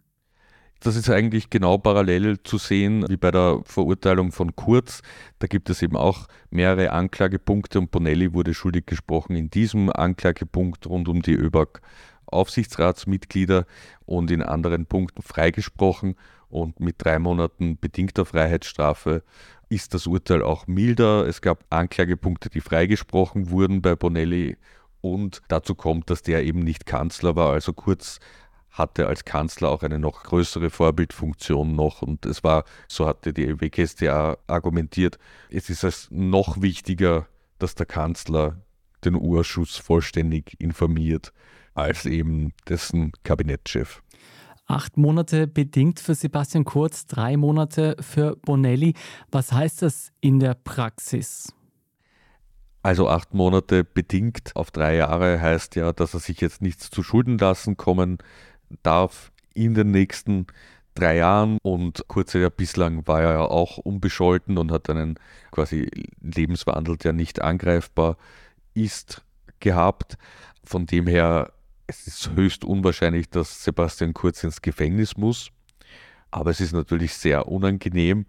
Das 0.82 0.96
ist 0.96 1.10
eigentlich 1.10 1.50
genau 1.50 1.76
parallel 1.76 2.42
zu 2.42 2.56
sehen 2.56 3.04
wie 3.06 3.18
bei 3.18 3.30
der 3.30 3.60
Verurteilung 3.66 4.32
von 4.32 4.56
Kurz. 4.56 5.02
Da 5.38 5.46
gibt 5.46 5.68
es 5.68 5.82
eben 5.82 5.96
auch 5.96 6.26
mehrere 6.50 6.92
Anklagepunkte 6.92 7.78
und 7.78 7.90
Bonelli 7.90 8.32
wurde 8.32 8.54
schuldig 8.54 8.86
gesprochen 8.86 9.36
in 9.36 9.50
diesem 9.50 9.90
Anklagepunkt 9.90 10.86
rund 10.86 11.08
um 11.08 11.20
die 11.20 11.34
ÖBAG 11.34 11.82
Aufsichtsratsmitglieder 12.26 13.66
und 14.06 14.30
in 14.30 14.42
anderen 14.42 14.86
Punkten 14.86 15.20
freigesprochen 15.20 16.14
und 16.48 16.80
mit 16.80 16.96
drei 16.98 17.18
Monaten 17.18 17.78
bedingter 17.78 18.24
Freiheitsstrafe 18.24 19.22
ist 19.68 19.92
das 19.92 20.06
Urteil 20.06 20.42
auch 20.42 20.66
milder. 20.66 21.26
Es 21.26 21.42
gab 21.42 21.64
Anklagepunkte, 21.68 22.48
die 22.48 22.60
freigesprochen 22.60 23.50
wurden 23.50 23.82
bei 23.82 23.96
Bonelli 23.96 24.56
und 25.02 25.42
dazu 25.48 25.74
kommt, 25.74 26.08
dass 26.08 26.22
der 26.22 26.42
eben 26.44 26.60
nicht 26.60 26.86
Kanzler 26.86 27.36
war, 27.36 27.52
also 27.52 27.72
kurz 27.74 28.18
hatte 28.70 29.06
als 29.06 29.24
Kanzler 29.24 29.70
auch 29.70 29.82
eine 29.82 29.98
noch 29.98 30.22
größere 30.22 30.70
Vorbildfunktion 30.70 31.74
noch 31.74 32.02
und 32.02 32.24
es 32.26 32.44
war, 32.44 32.64
so 32.88 33.06
hatte 33.06 33.32
die 33.32 33.60
WKStA 33.60 34.38
argumentiert, 34.46 35.18
es 35.50 35.70
ist 35.70 35.84
es 35.84 36.08
noch 36.10 36.62
wichtiger, 36.62 37.26
dass 37.58 37.74
der 37.74 37.86
Kanzler 37.86 38.56
den 39.04 39.14
Urschuss 39.14 39.76
vollständig 39.76 40.56
informiert 40.58 41.32
als 41.74 42.06
eben 42.06 42.52
dessen 42.68 43.12
Kabinettschef. 43.24 44.02
Acht 44.66 44.96
Monate 44.96 45.48
bedingt 45.48 45.98
für 45.98 46.14
Sebastian 46.14 46.64
Kurz, 46.64 47.06
drei 47.06 47.36
Monate 47.36 47.96
für 48.00 48.36
Bonelli. 48.36 48.94
Was 49.32 49.50
heißt 49.52 49.82
das 49.82 50.12
in 50.20 50.38
der 50.38 50.54
Praxis? 50.54 51.52
Also 52.82 53.08
acht 53.08 53.34
Monate 53.34 53.84
bedingt 53.84 54.52
auf 54.54 54.70
drei 54.70 54.96
Jahre 54.96 55.40
heißt 55.40 55.76
ja, 55.76 55.92
dass 55.92 56.14
er 56.14 56.20
sich 56.20 56.40
jetzt 56.40 56.62
nichts 56.62 56.88
zu 56.88 57.02
Schulden 57.02 57.36
lassen 57.36 57.76
kommen 57.76 58.18
darf 58.82 59.32
in 59.54 59.74
den 59.74 59.90
nächsten 59.90 60.46
drei 60.94 61.16
Jahren 61.16 61.58
und 61.62 62.04
kurze 62.08 62.40
ja 62.40 62.48
bislang 62.48 63.06
war 63.06 63.22
er 63.22 63.32
ja 63.32 63.40
auch 63.40 63.78
unbescholten 63.78 64.58
und 64.58 64.72
hat 64.72 64.90
einen 64.90 65.18
quasi 65.50 65.88
Lebenswandel, 66.20 66.96
der 66.96 67.12
nicht 67.12 67.40
angreifbar 67.40 68.16
ist, 68.74 69.22
gehabt. 69.60 70.16
Von 70.64 70.86
dem 70.86 71.06
her, 71.06 71.52
es 71.86 72.06
ist 72.06 72.30
höchst 72.34 72.64
unwahrscheinlich, 72.64 73.30
dass 73.30 73.64
Sebastian 73.64 74.14
Kurz 74.14 74.42
ins 74.44 74.62
Gefängnis 74.62 75.16
muss. 75.16 75.50
Aber 76.30 76.50
es 76.50 76.60
ist 76.60 76.72
natürlich 76.72 77.14
sehr 77.14 77.48
unangenehm 77.48 78.26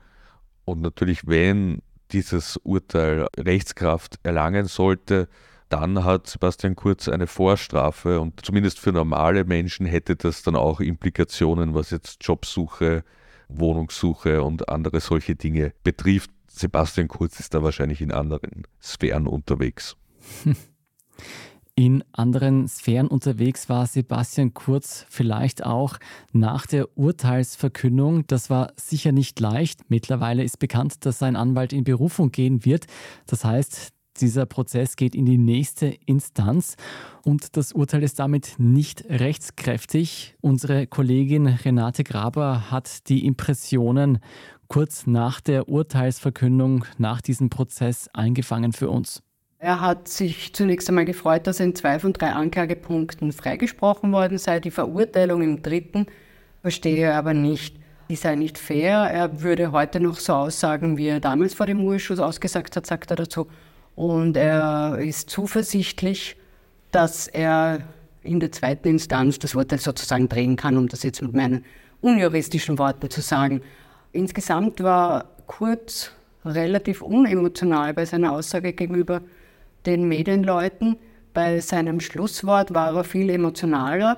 und 0.65 0.81
natürlich, 0.81 1.27
wenn 1.27 1.81
dieses 2.12 2.57
Urteil 2.57 3.27
Rechtskraft 3.38 4.19
erlangen 4.24 4.65
sollte, 4.65 5.29
dann 5.72 6.04
hat 6.04 6.28
Sebastian 6.28 6.75
Kurz 6.75 7.08
eine 7.08 7.28
Vorstrafe 7.28 8.20
und 8.20 8.46
zumindest 8.46 8.80
für 8.80 8.92
normale 8.92 9.46
Menschen 9.46 9.86
hätte 9.86 10.16
das 10.16 10.44
dann 10.44 10.56
auch 10.56 10.82
Implikationen, 10.82 11.74
was 11.74 11.92
jetzt 11.92 12.18
Jobsuche, 12.22 13.04
Wohnungssuche 13.48 14.44
und 14.44 14.70
andere 14.70 15.00
solche 15.00 15.36
Dinge 15.36 15.74
betrifft. 15.84 16.32
Sebastian 16.48 17.08
Kurz 17.08 17.40
ist 17.40 17.54
da 17.54 17.63
wahrscheinlich 17.63 18.01
in 18.01 18.12
anderen 18.12 18.63
Sphären 18.82 19.28
unterwegs. 19.28 19.96
In 21.74 22.04
anderen 22.12 22.68
Sphären 22.68 23.08
unterwegs 23.08 23.70
war 23.70 23.88
Sebastian 23.88 24.54
Kurz 24.54 25.06
vielleicht 25.10 25.66
auch 25.66 25.98
nach 26.34 26.68
der 26.68 26.96
Urteilsverkündung. 26.98 28.28
Das 28.28 28.50
war 28.50 28.74
sicher 28.75 29.13
nicht 29.13 29.40
leicht. 29.40 29.90
Mittlerweile 29.90 30.44
ist 30.44 30.60
bekannt, 30.60 31.06
dass 31.06 31.18
sein 31.18 31.38
Anwalt 31.38 31.72
in 31.72 31.86
Berufung 31.86 32.32
gehen 32.32 32.66
wird. 32.66 32.88
Das 33.25 33.46
heißt, 33.46 33.94
dieser 34.22 34.46
Prozess 34.46 34.96
geht 34.96 35.16
in 35.16 35.25
die 35.25 35.38
nächste 35.38 35.88
Instanz 36.06 36.75
und 37.25 37.58
das 37.58 37.74
Urteil 37.74 38.04
ist 38.04 38.20
damit 38.20 38.56
nicht 38.58 39.04
rechtskräftig. 39.10 40.36
Unsere 40.42 40.88
Kollegin 40.88 41.48
Renate 41.48 42.04
Graber 42.04 42.72
hat 42.72 43.10
die 43.10 43.25
Impressionen 43.25 44.20
kurz 44.68 45.06
nach 45.08 45.42
der 45.42 45.68
Urteilsverkündung, 45.68 46.86
nach 46.98 47.22
diesem 47.22 47.50
Prozess 47.50 48.10
eingefangen 48.13 48.72
für 48.72 48.90
uns. 48.90 49.22
Er 49.60 49.82
hat 49.82 50.08
sich 50.08 50.54
zunächst 50.54 50.90
einmal 50.90 51.06
gefreut, 51.06 51.46
dass 51.46 51.60
er 51.60 51.68
in 51.68 51.75
zwei 51.75 52.00
von 52.00 52.13
drei 52.13 52.32
Anklagepunkten 52.32 53.32
freigesprochen 53.32 54.12
worden 54.12 54.38
sei. 54.38 54.60
Die 54.60 54.72
Verurteilung 54.72 55.42
im 55.42 55.62
dritten 55.62 56.08
verstehe 56.62 57.06
er 57.06 57.16
aber 57.16 57.34
nicht. 57.34 57.75
Die 58.10 58.16
sei 58.16 58.36
nicht 58.36 58.58
fair. 58.58 59.10
Er 59.12 59.42
würde 59.42 59.72
heute 59.72 60.00
noch 60.00 60.18
so 60.18 60.34
aussagen, 60.34 60.98
wie 60.98 61.08
er 61.08 61.20
damals 61.20 61.54
vor 61.54 61.66
dem 61.66 61.82
Urschuss 61.82 62.20
ausgesagt 62.20 62.75
hat, 62.75 62.86
sagt 62.86 63.12
er 63.12 63.18
dazu. 63.18 63.48
Und 64.01 64.36
er 64.36 64.98
ist 64.98 65.29
zuversichtlich, 65.29 66.36
dass 66.89 67.27
er 67.27 67.81
in 68.24 68.39
der 68.39 68.51
zweiten 68.51 68.88
Instanz 68.88 69.38
das 69.38 69.53
Urteil 69.53 69.77
sozusagen 69.77 70.27
drehen 70.27 70.55
kann, 70.55 70.75
um 70.75 70.88
das 70.88 71.03
jetzt 71.03 71.22
mit 71.22 71.36
meinen 71.36 71.63
unjuristischen 72.01 72.79
Worten 72.79 73.12
zu 73.12 73.22
sagen. 73.22 73.62
Insgesamt 74.12 74.81
war 74.81 75.25
Kurz 75.46 76.10
relativ 76.43 77.03
unemotional 77.03 77.93
bei 77.93 78.05
seiner 78.05 78.31
Aussage 78.31 78.74
gegenüber 78.74 79.22
den 79.86 80.08
Medienleuten. 80.08 80.98
Bei 81.36 81.60
seinem 81.60 82.00
Schlusswort 82.00 82.74
war 82.74 82.96
er 82.96 83.03
viel 83.03 83.29
emotionaler, 83.29 84.17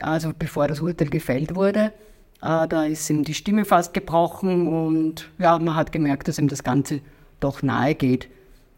also 0.00 0.32
bevor 0.38 0.68
das 0.68 0.82
Urteil 0.82 1.08
gefällt 1.08 1.54
wurde. 1.54 1.94
Äh, 2.42 2.68
da 2.68 2.84
ist 2.84 3.08
ihm 3.08 3.24
die 3.24 3.32
Stimme 3.32 3.64
fast 3.64 3.94
gebrochen 3.94 4.68
und 4.68 5.30
ja, 5.38 5.58
man 5.58 5.74
hat 5.74 5.90
gemerkt, 5.90 6.28
dass 6.28 6.38
ihm 6.38 6.48
das 6.48 6.62
Ganze 6.62 7.00
doch 7.40 7.62
nahe 7.62 7.94
geht. 7.94 8.28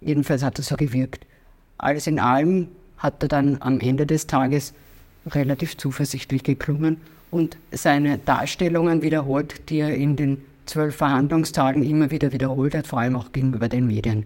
Jedenfalls 0.04 0.42
hat 0.42 0.58
es 0.58 0.68
so 0.68 0.76
gewirkt. 0.76 1.26
Alles 1.78 2.06
in 2.06 2.18
allem 2.18 2.68
hat 2.98 3.22
er 3.22 3.28
dann 3.28 3.56
am 3.60 3.80
Ende 3.80 4.06
des 4.06 4.26
Tages 4.26 4.74
relativ 5.26 5.76
zuversichtlich 5.76 6.42
geklungen 6.42 6.98
und 7.30 7.56
seine 7.72 8.18
Darstellungen 8.18 9.02
wiederholt, 9.02 9.68
die 9.70 9.78
er 9.78 9.94
in 9.94 10.16
den 10.16 10.38
zwölf 10.66 10.96
Verhandlungstagen 10.96 11.82
immer 11.82 12.10
wieder 12.10 12.32
wiederholt 12.32 12.74
hat, 12.74 12.86
vor 12.86 13.00
allem 13.00 13.16
auch 13.16 13.32
gegenüber 13.32 13.68
den 13.68 13.86
Medien. 13.86 14.24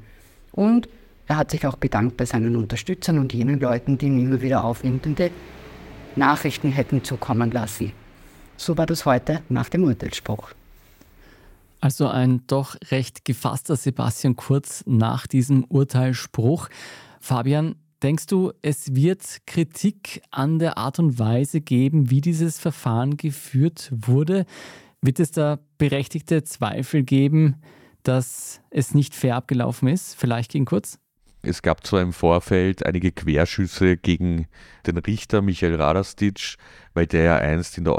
Und 0.53 0.89
er 1.27 1.37
hat 1.37 1.51
sich 1.51 1.67
auch 1.67 1.77
bedankt 1.77 2.17
bei 2.17 2.25
seinen 2.25 2.57
Unterstützern 2.57 3.19
und 3.19 3.33
jenen 3.33 3.61
Leuten, 3.61 3.99
die 3.99 4.07
ihm 4.07 4.19
immer 4.19 4.43
wieder 4.43 4.65
aufnehmende 4.65 5.31
Nachrichten 6.17 6.71
hätten 6.73 7.05
zukommen 7.05 7.51
lassen. 7.51 7.93
So 8.57 8.77
war 8.77 8.87
das 8.87 9.07
heute 9.07 9.43
nach 9.49 9.69
dem 9.69 9.85
Urteilsspruch. 9.85 10.51
Also 11.81 12.09
ein 12.09 12.43
doch 12.47 12.77
recht 12.91 13.25
gefasster 13.25 13.77
Sebastian 13.77 14.37
Kurz 14.37 14.85
nach 14.87 15.27
diesem 15.27 15.65
Urteilsspruch. 15.65 16.69
Fabian, 17.21 17.77
Denkst 18.03 18.27
du, 18.27 18.53
es 18.63 18.95
wird 18.95 19.39
Kritik 19.47 20.23
an 20.31 20.61
der 20.61 20.79
Art 20.79 21.01
und 21.01 21.19
Weise 21.19 21.61
geben, 21.61 22.11
wie 22.11 22.21
dieses 22.21 22.61
Verfahren 22.61 23.17
geführt 23.17 23.91
wurde? 23.93 24.47
Wird 25.03 25.19
es 25.19 25.33
da 25.33 25.59
berechtigte 25.79 26.45
Zweifel 26.45 27.03
geben, 27.03 27.57
dass 28.05 28.61
es 28.71 28.95
nicht 28.95 29.17
fair 29.17 29.35
abgelaufen 29.35 29.89
ist? 29.89 30.15
Vielleicht 30.15 30.53
gegen 30.53 30.65
kurz? 30.65 31.01
Es 31.43 31.61
gab 31.63 31.85
zwar 31.85 32.03
im 32.03 32.13
Vorfeld 32.13 32.87
einige 32.87 33.11
Querschüsse 33.11 33.97
gegen 33.97 34.47
den 34.87 34.99
Richter 34.99 35.43
Michael 35.43 35.75
Radastic, 35.75 36.55
weil 36.95 37.07
der 37.09 37.23
ja 37.23 37.37
einst 37.37 37.79
in 37.79 37.85
der 37.85 37.99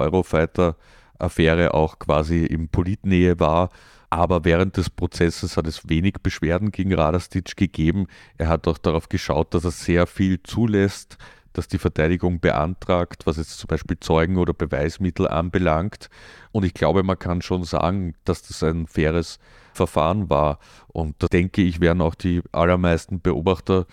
Eurofighter-Affäre 1.19 1.73
auch 1.73 1.99
quasi 1.99 2.45
in 2.45 2.69
Politnähe 2.69 3.39
war. 3.39 3.69
Aber 4.09 4.43
während 4.43 4.75
des 4.77 4.89
Prozesses 4.89 5.55
hat 5.55 5.67
es 5.67 5.87
wenig 5.87 6.15
Beschwerden 6.23 6.71
gegen 6.71 6.93
Radastic 6.93 7.55
gegeben. 7.55 8.07
Er 8.37 8.47
hat 8.47 8.67
auch 8.67 8.79
darauf 8.79 9.07
geschaut, 9.07 9.53
dass 9.53 9.65
er 9.65 9.71
sehr 9.71 10.07
viel 10.07 10.41
zulässt, 10.41 11.17
dass 11.53 11.67
die 11.67 11.77
Verteidigung 11.77 12.39
beantragt, 12.39 13.27
was 13.27 13.37
jetzt 13.37 13.59
zum 13.59 13.67
Beispiel 13.67 13.99
Zeugen 13.99 14.37
oder 14.37 14.53
Beweismittel 14.53 15.27
anbelangt. 15.27 16.09
Und 16.51 16.65
ich 16.65 16.73
glaube, 16.73 17.03
man 17.03 17.19
kann 17.19 17.43
schon 17.43 17.63
sagen, 17.63 18.15
dass 18.25 18.41
das 18.41 18.63
ein 18.63 18.87
faires 18.87 19.39
Verfahren 19.73 20.29
war. 20.29 20.57
Und 20.87 21.15
da 21.19 21.27
denke 21.27 21.61
ich, 21.61 21.79
werden 21.79 22.01
auch 22.01 22.15
die 22.15 22.41
allermeisten 22.51 23.21
Beobachter 23.21 23.85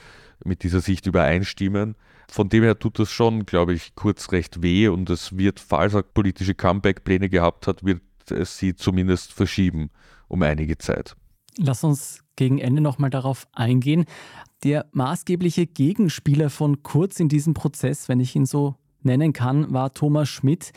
mit 0.44 0.62
dieser 0.62 0.80
Sicht 0.80 1.06
übereinstimmen. 1.06 1.94
Von 2.28 2.48
dem 2.48 2.62
her 2.62 2.78
tut 2.78 2.98
das 2.98 3.10
schon, 3.10 3.46
glaube 3.46 3.74
ich, 3.74 3.94
kurz 3.94 4.32
recht 4.32 4.62
weh 4.62 4.88
und 4.88 5.08
es 5.10 5.36
wird, 5.36 5.60
falls 5.60 5.94
er 5.94 6.02
politische 6.02 6.54
Comeback-Pläne 6.54 7.28
gehabt 7.28 7.66
hat, 7.66 7.84
wird 7.84 8.02
es 8.30 8.58
sie 8.58 8.74
zumindest 8.74 9.32
verschieben 9.32 9.90
um 10.28 10.42
einige 10.42 10.76
Zeit. 10.78 11.16
Lass 11.58 11.84
uns 11.84 12.20
gegen 12.34 12.58
Ende 12.58 12.82
nochmal 12.82 13.10
darauf 13.10 13.46
eingehen. 13.52 14.04
Der 14.64 14.86
maßgebliche 14.92 15.66
Gegenspieler 15.66 16.50
von 16.50 16.82
Kurz 16.82 17.20
in 17.20 17.28
diesem 17.28 17.54
Prozess, 17.54 18.08
wenn 18.08 18.20
ich 18.20 18.34
ihn 18.36 18.46
so 18.46 18.74
nennen 19.02 19.32
kann, 19.32 19.72
war 19.72 19.94
Thomas 19.94 20.28
Schmidt. 20.28 20.72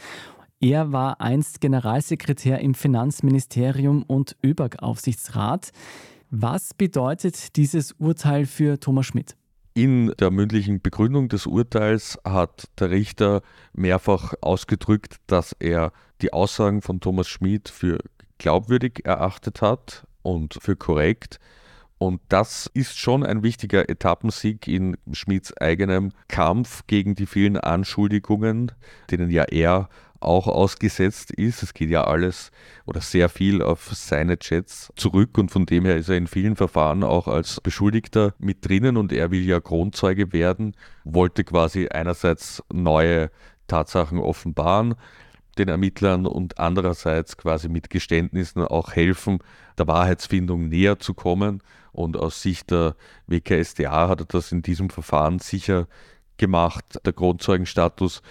Er 0.62 0.92
war 0.92 1.22
einst 1.22 1.62
Generalsekretär 1.62 2.60
im 2.60 2.74
Finanzministerium 2.74 4.04
und 4.04 4.36
ÖBAG-Aufsichtsrat. 4.44 5.72
Was 6.30 6.74
bedeutet 6.74 7.56
dieses 7.56 7.94
Urteil 7.94 8.46
für 8.46 8.80
Thomas 8.80 9.06
Schmidt? 9.06 9.36
In 9.74 10.14
der 10.20 10.32
mündlichen 10.32 10.82
Begründung 10.82 11.30
des 11.30 11.46
Urteils 11.46 12.20
hat 12.24 12.68
der 12.80 12.90
Richter 12.90 13.42
mehrfach 13.74 14.34
ausgedrückt, 14.42 15.18
dass 15.28 15.56
er 15.60 15.92
die 16.22 16.34
Aussagen 16.34 16.82
von 16.82 17.00
Thomas 17.00 17.28
Schmidt 17.28 17.70
für 17.70 18.00
glaubwürdig 18.40 19.06
erachtet 19.06 19.62
hat 19.62 20.06
und 20.22 20.58
für 20.60 20.76
korrekt. 20.76 21.40
Und 21.98 22.22
das 22.30 22.70
ist 22.74 22.98
schon 22.98 23.26
ein 23.26 23.44
wichtiger 23.44 23.90
Etappensieg 23.90 24.68
in 24.68 24.98
Schmids 25.12 25.56
eigenem 25.58 26.14
Kampf 26.30 26.88
gegen 26.88 27.14
die 27.14 27.26
vielen 27.26 27.58
Anschuldigungen, 27.58 28.72
denen 29.12 29.30
ja 29.30 29.44
er 29.44 29.90
auch 30.20 30.48
ausgesetzt 30.48 31.32
ist. 31.32 31.64
Es 31.64 31.74
geht 31.74 31.90
ja 31.90 32.04
alles 32.04 32.52
oder 32.86 33.02
sehr 33.02 33.30
viel 33.30 33.62
auf 33.62 33.92
seine 33.94 34.38
Chats 34.38 34.92
zurück 34.96 35.38
und 35.38 35.52
von 35.52 35.66
dem 35.66 35.86
her 35.86 35.98
ist 35.98 36.10
er 36.10 36.18
in 36.18 36.28
vielen 36.28 36.56
Verfahren 36.56 37.04
auch 37.04 37.28
als 37.28 37.62
Beschuldigter 37.62 38.34
mit 38.38 38.68
drinnen 38.68 38.98
und 38.98 39.12
er 39.12 39.32
will 39.32 39.46
ja 39.46 39.60
Kronzeuge 39.60 40.34
werden, 40.34 40.76
wollte 41.04 41.44
quasi 41.44 41.88
einerseits 41.88 42.64
neue 42.72 43.32
Tatsachen 43.68 44.20
offenbaren, 44.20 44.96
den 45.58 45.70
Ermittlern 45.70 46.26
und 46.26 46.60
andererseits 46.60 47.38
quasi 47.38 47.70
mit 47.70 47.90
Geständnissen 47.90 48.64
auch 48.64 48.94
helfen, 48.94 49.40
der 49.78 49.88
Wahrheitsfindung 49.88 50.70
näher 50.70 51.00
zu 51.00 51.14
kommen. 51.14 51.62
Und 51.92 52.18
aus 52.18 52.42
Sicht 52.42 52.72
der 52.72 52.96
WKSDA 53.28 54.10
hat 54.10 54.22
er 54.22 54.26
das 54.26 54.52
in 54.52 54.62
diesem 54.62 54.90
Verfahren 54.90 55.40
sicher 55.40 55.88
gemacht. 56.38 57.00
Der 57.06 57.14
Grundzeugenstatus, 57.14 58.22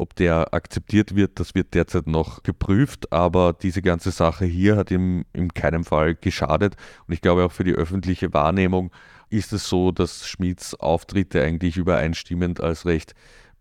ob 0.00 0.16
der 0.16 0.54
akzeptiert 0.54 1.14
wird, 1.14 1.38
das 1.38 1.54
wird 1.54 1.74
derzeit 1.74 2.06
noch 2.06 2.42
geprüft, 2.42 3.12
aber 3.12 3.52
diese 3.52 3.82
ganze 3.82 4.10
Sache 4.10 4.46
hier 4.46 4.76
hat 4.76 4.90
ihm 4.90 5.24
in 5.32 5.52
keinem 5.52 5.84
Fall 5.84 6.14
geschadet. 6.14 6.76
Und 7.06 7.14
ich 7.14 7.20
glaube 7.20 7.44
auch 7.44 7.52
für 7.52 7.64
die 7.64 7.74
öffentliche 7.74 8.32
Wahrnehmung 8.32 8.90
ist 9.28 9.52
es 9.52 9.68
so, 9.68 9.92
dass 9.92 10.26
Schmieds 10.26 10.74
Auftritte 10.74 11.42
eigentlich 11.42 11.76
übereinstimmend 11.76 12.60
als 12.60 12.86
recht 12.86 13.14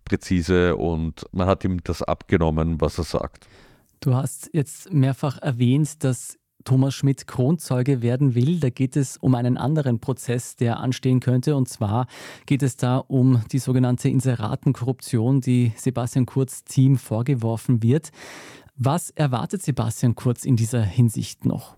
präzise 0.05 0.75
und 0.75 1.25
man 1.31 1.47
hat 1.47 1.63
ihm 1.63 1.83
das 1.83 2.01
abgenommen, 2.01 2.81
was 2.81 2.97
er 2.97 3.03
sagt. 3.03 3.47
Du 3.99 4.15
hast 4.15 4.49
jetzt 4.53 4.91
mehrfach 4.93 5.37
erwähnt, 5.39 6.03
dass 6.03 6.38
Thomas 6.63 6.93
Schmidt 6.93 7.27
Kronzeuge 7.27 8.01
werden 8.01 8.35
will. 8.35 8.59
Da 8.59 8.69
geht 8.69 8.95
es 8.95 9.17
um 9.17 9.35
einen 9.35 9.57
anderen 9.57 9.99
Prozess, 9.99 10.55
der 10.55 10.79
anstehen 10.79 11.19
könnte. 11.19 11.55
Und 11.55 11.69
zwar 11.69 12.07
geht 12.45 12.63
es 12.63 12.77
da 12.77 12.97
um 12.97 13.41
die 13.51 13.59
sogenannte 13.59 14.09
Inseratenkorruption, 14.09 15.41
die 15.41 15.71
Sebastian 15.75 16.25
Kurz 16.25 16.63
Team 16.63 16.97
vorgeworfen 16.97 17.81
wird. 17.83 18.09
Was 18.75 19.09
erwartet 19.09 19.61
Sebastian 19.61 20.15
Kurz 20.15 20.45
in 20.45 20.55
dieser 20.55 20.81
Hinsicht 20.81 21.45
noch? 21.45 21.75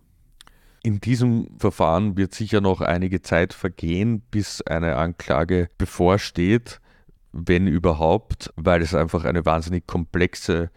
In 0.84 1.00
diesem 1.00 1.50
Verfahren 1.58 2.18
wird 2.18 2.34
sicher 2.34 2.60
noch 2.60 2.82
einige 2.82 3.22
Zeit 3.22 3.54
vergehen, 3.54 4.22
bis 4.32 4.62
eine 4.62 4.96
Anklage 4.96 5.70
bevorsteht 5.78 6.82
wenn 7.34 7.68
überhaupt, 7.68 8.54
weil 8.56 8.82
es 8.82 8.94
einfach 8.94 9.24
eine 9.26 9.46
wahnsinnig 9.46 9.88
komplexe 9.88 10.70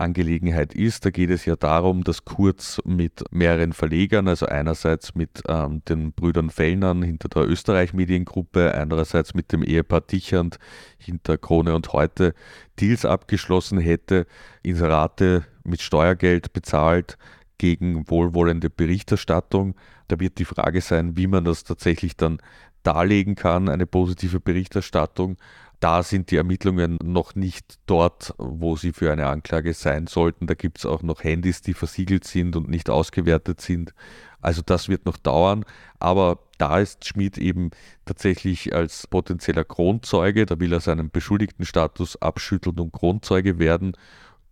Angelegenheit 0.00 0.74
ist. 0.74 1.04
Da 1.04 1.10
geht 1.10 1.30
es 1.30 1.44
ja 1.44 1.56
darum, 1.56 2.04
dass 2.04 2.24
Kurz 2.24 2.80
mit 2.84 3.22
mehreren 3.30 3.72
Verlegern, 3.72 4.26
also 4.28 4.46
einerseits 4.46 5.14
mit 5.14 5.42
ähm, 5.48 5.82
den 5.88 6.12
Brüdern 6.12 6.50
Fellnern 6.50 7.02
hinter 7.02 7.28
der 7.28 7.48
Österreich-Mediengruppe, 7.48 8.74
andererseits 8.74 9.34
mit 9.34 9.52
dem 9.52 9.62
Ehepaar 9.62 10.00
Dichand 10.00 10.58
hinter 10.98 11.38
Krone 11.38 11.74
und 11.74 11.92
Heute 11.92 12.34
Deals 12.80 13.04
abgeschlossen 13.04 13.78
hätte, 13.78 14.26
Inserate 14.62 15.44
mit 15.64 15.80
Steuergeld 15.82 16.52
bezahlt 16.52 17.18
gegen 17.58 18.08
wohlwollende 18.08 18.70
Berichterstattung. 18.70 19.74
Da 20.08 20.18
wird 20.18 20.38
die 20.38 20.46
Frage 20.46 20.80
sein, 20.80 21.16
wie 21.16 21.26
man 21.26 21.44
das 21.44 21.62
tatsächlich 21.62 22.16
dann 22.16 22.38
darlegen 22.82 23.34
kann, 23.34 23.68
eine 23.68 23.86
positive 23.86 24.40
Berichterstattung 24.40 25.36
da 25.80 26.02
sind 26.02 26.30
die 26.30 26.36
Ermittlungen 26.36 26.98
noch 27.02 27.34
nicht 27.34 27.78
dort, 27.86 28.34
wo 28.36 28.76
sie 28.76 28.92
für 28.92 29.10
eine 29.10 29.26
Anklage 29.26 29.72
sein 29.72 30.06
sollten. 30.06 30.46
Da 30.46 30.52
gibt 30.52 30.78
es 30.78 30.86
auch 30.86 31.02
noch 31.02 31.24
Handys, 31.24 31.62
die 31.62 31.72
versiegelt 31.72 32.24
sind 32.24 32.54
und 32.54 32.68
nicht 32.68 32.90
ausgewertet 32.90 33.62
sind. 33.62 33.94
Also 34.42 34.60
das 34.64 34.90
wird 34.90 35.06
noch 35.06 35.16
dauern. 35.16 35.64
Aber 35.98 36.38
da 36.58 36.78
ist 36.78 37.06
Schmid 37.06 37.38
eben 37.38 37.70
tatsächlich 38.04 38.74
als 38.74 39.06
potenzieller 39.06 39.64
Kronzeuge. 39.64 40.44
Da 40.44 40.60
will 40.60 40.74
er 40.74 40.80
seinen 40.80 41.10
Beschuldigtenstatus 41.10 42.20
abschütteln 42.20 42.78
und 42.78 42.92
Kronzeuge 42.92 43.58
werden. 43.58 43.96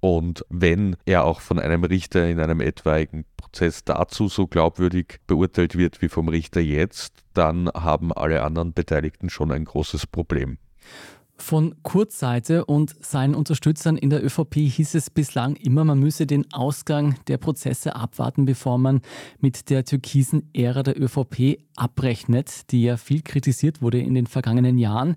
Und 0.01 0.47
wenn 0.49 0.97
er 1.05 1.25
auch 1.25 1.41
von 1.41 1.59
einem 1.59 1.85
Richter 1.85 2.27
in 2.27 2.41
einem 2.41 2.63
etwaigen 2.63 3.27
Prozess 3.37 3.85
dazu 3.85 4.29
so 4.29 4.47
glaubwürdig 4.47 5.19
beurteilt 5.27 5.77
wird 5.77 6.01
wie 6.01 6.09
vom 6.09 6.29
Richter 6.29 6.61
jetzt, 6.61 7.13
dann 7.35 7.69
haben 7.69 8.13
alle 8.13 8.43
anderen 8.45 8.73
Beteiligten 8.73 9.29
schon 9.29 9.53
ein 9.53 9.67
großes 9.67 10.07
Problem. 10.07 10.59
Von 11.41 11.77
Kurzseite 11.83 12.65
und 12.65 12.95
seinen 13.05 13.35
Unterstützern 13.35 13.97
in 13.97 14.11
der 14.11 14.25
ÖVP 14.25 14.57
hieß 14.57 14.95
es 14.97 15.09
bislang 15.09 15.55
immer, 15.55 15.85
man 15.85 16.01
müsse 16.01 16.27
den 16.27 16.53
Ausgang 16.53 17.15
der 17.29 17.39
Prozesse 17.39 17.95
abwarten, 17.95 18.45
bevor 18.45 18.77
man 18.77 19.01
mit 19.39 19.71
der 19.71 19.85
türkisen 19.85 20.51
Ära 20.53 20.83
der 20.83 21.01
ÖVP 21.01 21.61
abrechnet, 21.77 22.71
die 22.73 22.83
ja 22.83 22.97
viel 22.97 23.23
kritisiert 23.23 23.81
wurde 23.81 24.01
in 24.01 24.15
den 24.15 24.27
vergangenen 24.27 24.79
Jahren. 24.79 25.15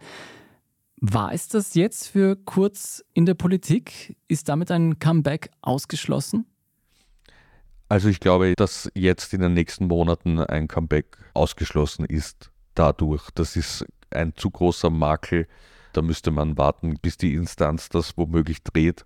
War 0.97 1.33
es 1.33 1.47
das 1.47 1.73
jetzt 1.73 2.07
für 2.07 2.35
Kurz 2.35 3.03
in 3.15 3.25
der 3.25 3.33
Politik? 3.33 4.15
Ist 4.27 4.47
damit 4.47 4.69
ein 4.69 4.99
Comeback 4.99 5.49
ausgeschlossen? 5.61 6.45
Also 7.89 8.07
ich 8.07 8.19
glaube, 8.19 8.53
dass 8.55 8.89
jetzt 8.93 9.33
in 9.33 9.41
den 9.41 9.53
nächsten 9.53 9.87
Monaten 9.87 10.39
ein 10.39 10.67
Comeback 10.67 11.17
ausgeschlossen 11.33 12.05
ist 12.05 12.51
dadurch. 12.75 13.29
Das 13.31 13.55
ist 13.55 13.85
ein 14.11 14.33
zu 14.35 14.51
großer 14.51 14.91
Makel 14.91 15.47
da 15.93 16.01
müsste 16.01 16.31
man 16.31 16.57
warten, 16.57 16.97
bis 17.01 17.17
die 17.17 17.33
Instanz 17.35 17.89
das 17.89 18.17
womöglich 18.17 18.63
dreht. 18.63 19.05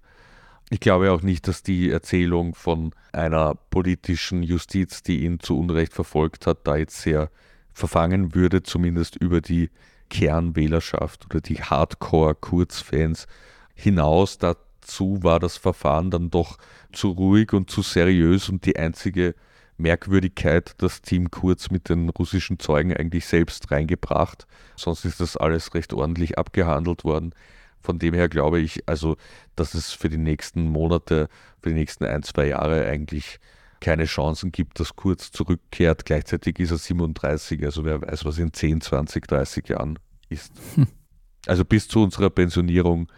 Ich 0.70 0.80
glaube 0.80 1.12
auch 1.12 1.22
nicht, 1.22 1.48
dass 1.48 1.62
die 1.62 1.92
Erzählung 1.92 2.56
von 2.56 2.92
einer 3.12 3.56
politischen 3.56 4.42
Justiz, 4.42 5.04
die 5.04 5.24
ihn 5.24 5.40
zu 5.40 5.60
Unrecht 5.60 5.94
verfolgt 5.94 6.48
hat, 6.48 6.66
da 6.66 6.76
jetzt 6.76 7.02
sehr 7.02 7.30
verfangen 7.74 8.34
würde, 8.34 8.64
zumindest 8.64 9.16
über 9.16 9.42
die 9.42 9.70
Kernwählerschaft 10.10 11.26
oder 11.26 11.42
die 11.42 11.62
Hardcore-Kurzfans 11.62 13.28
hinaus. 13.76 14.38
Dazu 14.38 15.22
war 15.22 15.40
das 15.40 15.58
Verfahren 15.58 16.10
dann 16.10 16.32
doch 16.32 16.58
zu 16.92 17.10
ruhig 17.12 17.54
und 17.54 17.70
zu 17.70 17.82
seriös 17.82 18.50
und 18.50 18.66
die 18.66 18.78
einzige 18.78 19.36
Merkwürdigkeit 19.78 20.76
das 20.78 21.02
Team 21.02 21.32
Kurz 21.32 21.70
mit 21.70 21.90
den 21.90 22.10
russischen 22.10 22.60
Zeugen 22.60 22.96
eigentlich 22.96 23.26
selbst 23.26 23.72
reingebracht. 23.72 24.48
Sonst 24.76 25.06
ist 25.06 25.20
das 25.20 25.38
alles 25.38 25.74
recht 25.74 25.94
ordentlich 25.94 26.38
abgehandelt 26.38 27.04
worden. 27.04 27.34
Von 27.82 28.00
dem 28.00 28.14
her 28.14 28.30
glaube 28.30 28.60
ich, 28.60 28.88
also, 28.88 29.16
dass 29.56 29.74
es 29.74 29.92
für 29.92 30.10
die 30.10 30.18
nächsten 30.18 30.70
Monate, 30.70 31.30
für 31.62 31.70
die 31.70 31.76
nächsten 31.76 32.06
ein, 32.06 32.24
zwei 32.24 32.48
Jahre 32.48 32.86
eigentlich 32.86 33.40
keine 33.80 34.06
Chancen 34.06 34.52
gibt, 34.52 34.80
dass 34.80 34.96
Kurz 34.96 35.32
zurückkehrt. 35.32 36.06
Gleichzeitig 36.06 36.60
ist 36.60 36.72
er 36.72 36.78
37, 36.78 37.64
also 37.64 37.86
wer 37.86 38.02
weiß, 38.02 38.26
was 38.26 38.40
in 38.40 38.54
10, 38.54 38.82
20, 38.82 39.28
30 39.28 39.70
Jahren 39.70 40.00
ist. 40.30 40.54
Hm. 40.76 40.88
Also 41.46 41.64
bis 41.64 41.88
zu 41.88 42.02
unserer 42.02 42.32
Pensionierung 42.32 43.12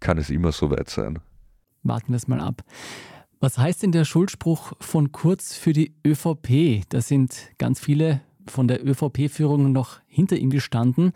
kann 0.00 0.18
es 0.18 0.30
immer 0.30 0.50
so 0.50 0.70
weit 0.70 0.90
sein. 0.90 1.20
Warten 1.84 2.08
wir 2.08 2.16
es 2.16 2.26
mal 2.26 2.40
ab. 2.40 2.64
Was 3.42 3.58
heißt 3.58 3.82
denn 3.82 3.90
der 3.90 4.04
Schuldspruch 4.04 4.74
von 4.78 5.10
Kurz 5.10 5.56
für 5.56 5.72
die 5.72 5.96
ÖVP? 6.06 6.84
Da 6.90 7.00
sind 7.00 7.50
ganz 7.58 7.80
viele 7.80 8.20
von 8.46 8.68
der 8.68 8.86
ÖVP-Führung 8.86 9.72
noch 9.72 9.98
hinter 10.06 10.36
ihm 10.36 10.50
gestanden. 10.50 11.10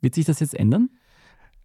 Wird 0.00 0.14
sich 0.14 0.24
das 0.24 0.40
jetzt 0.40 0.54
ändern? 0.54 0.88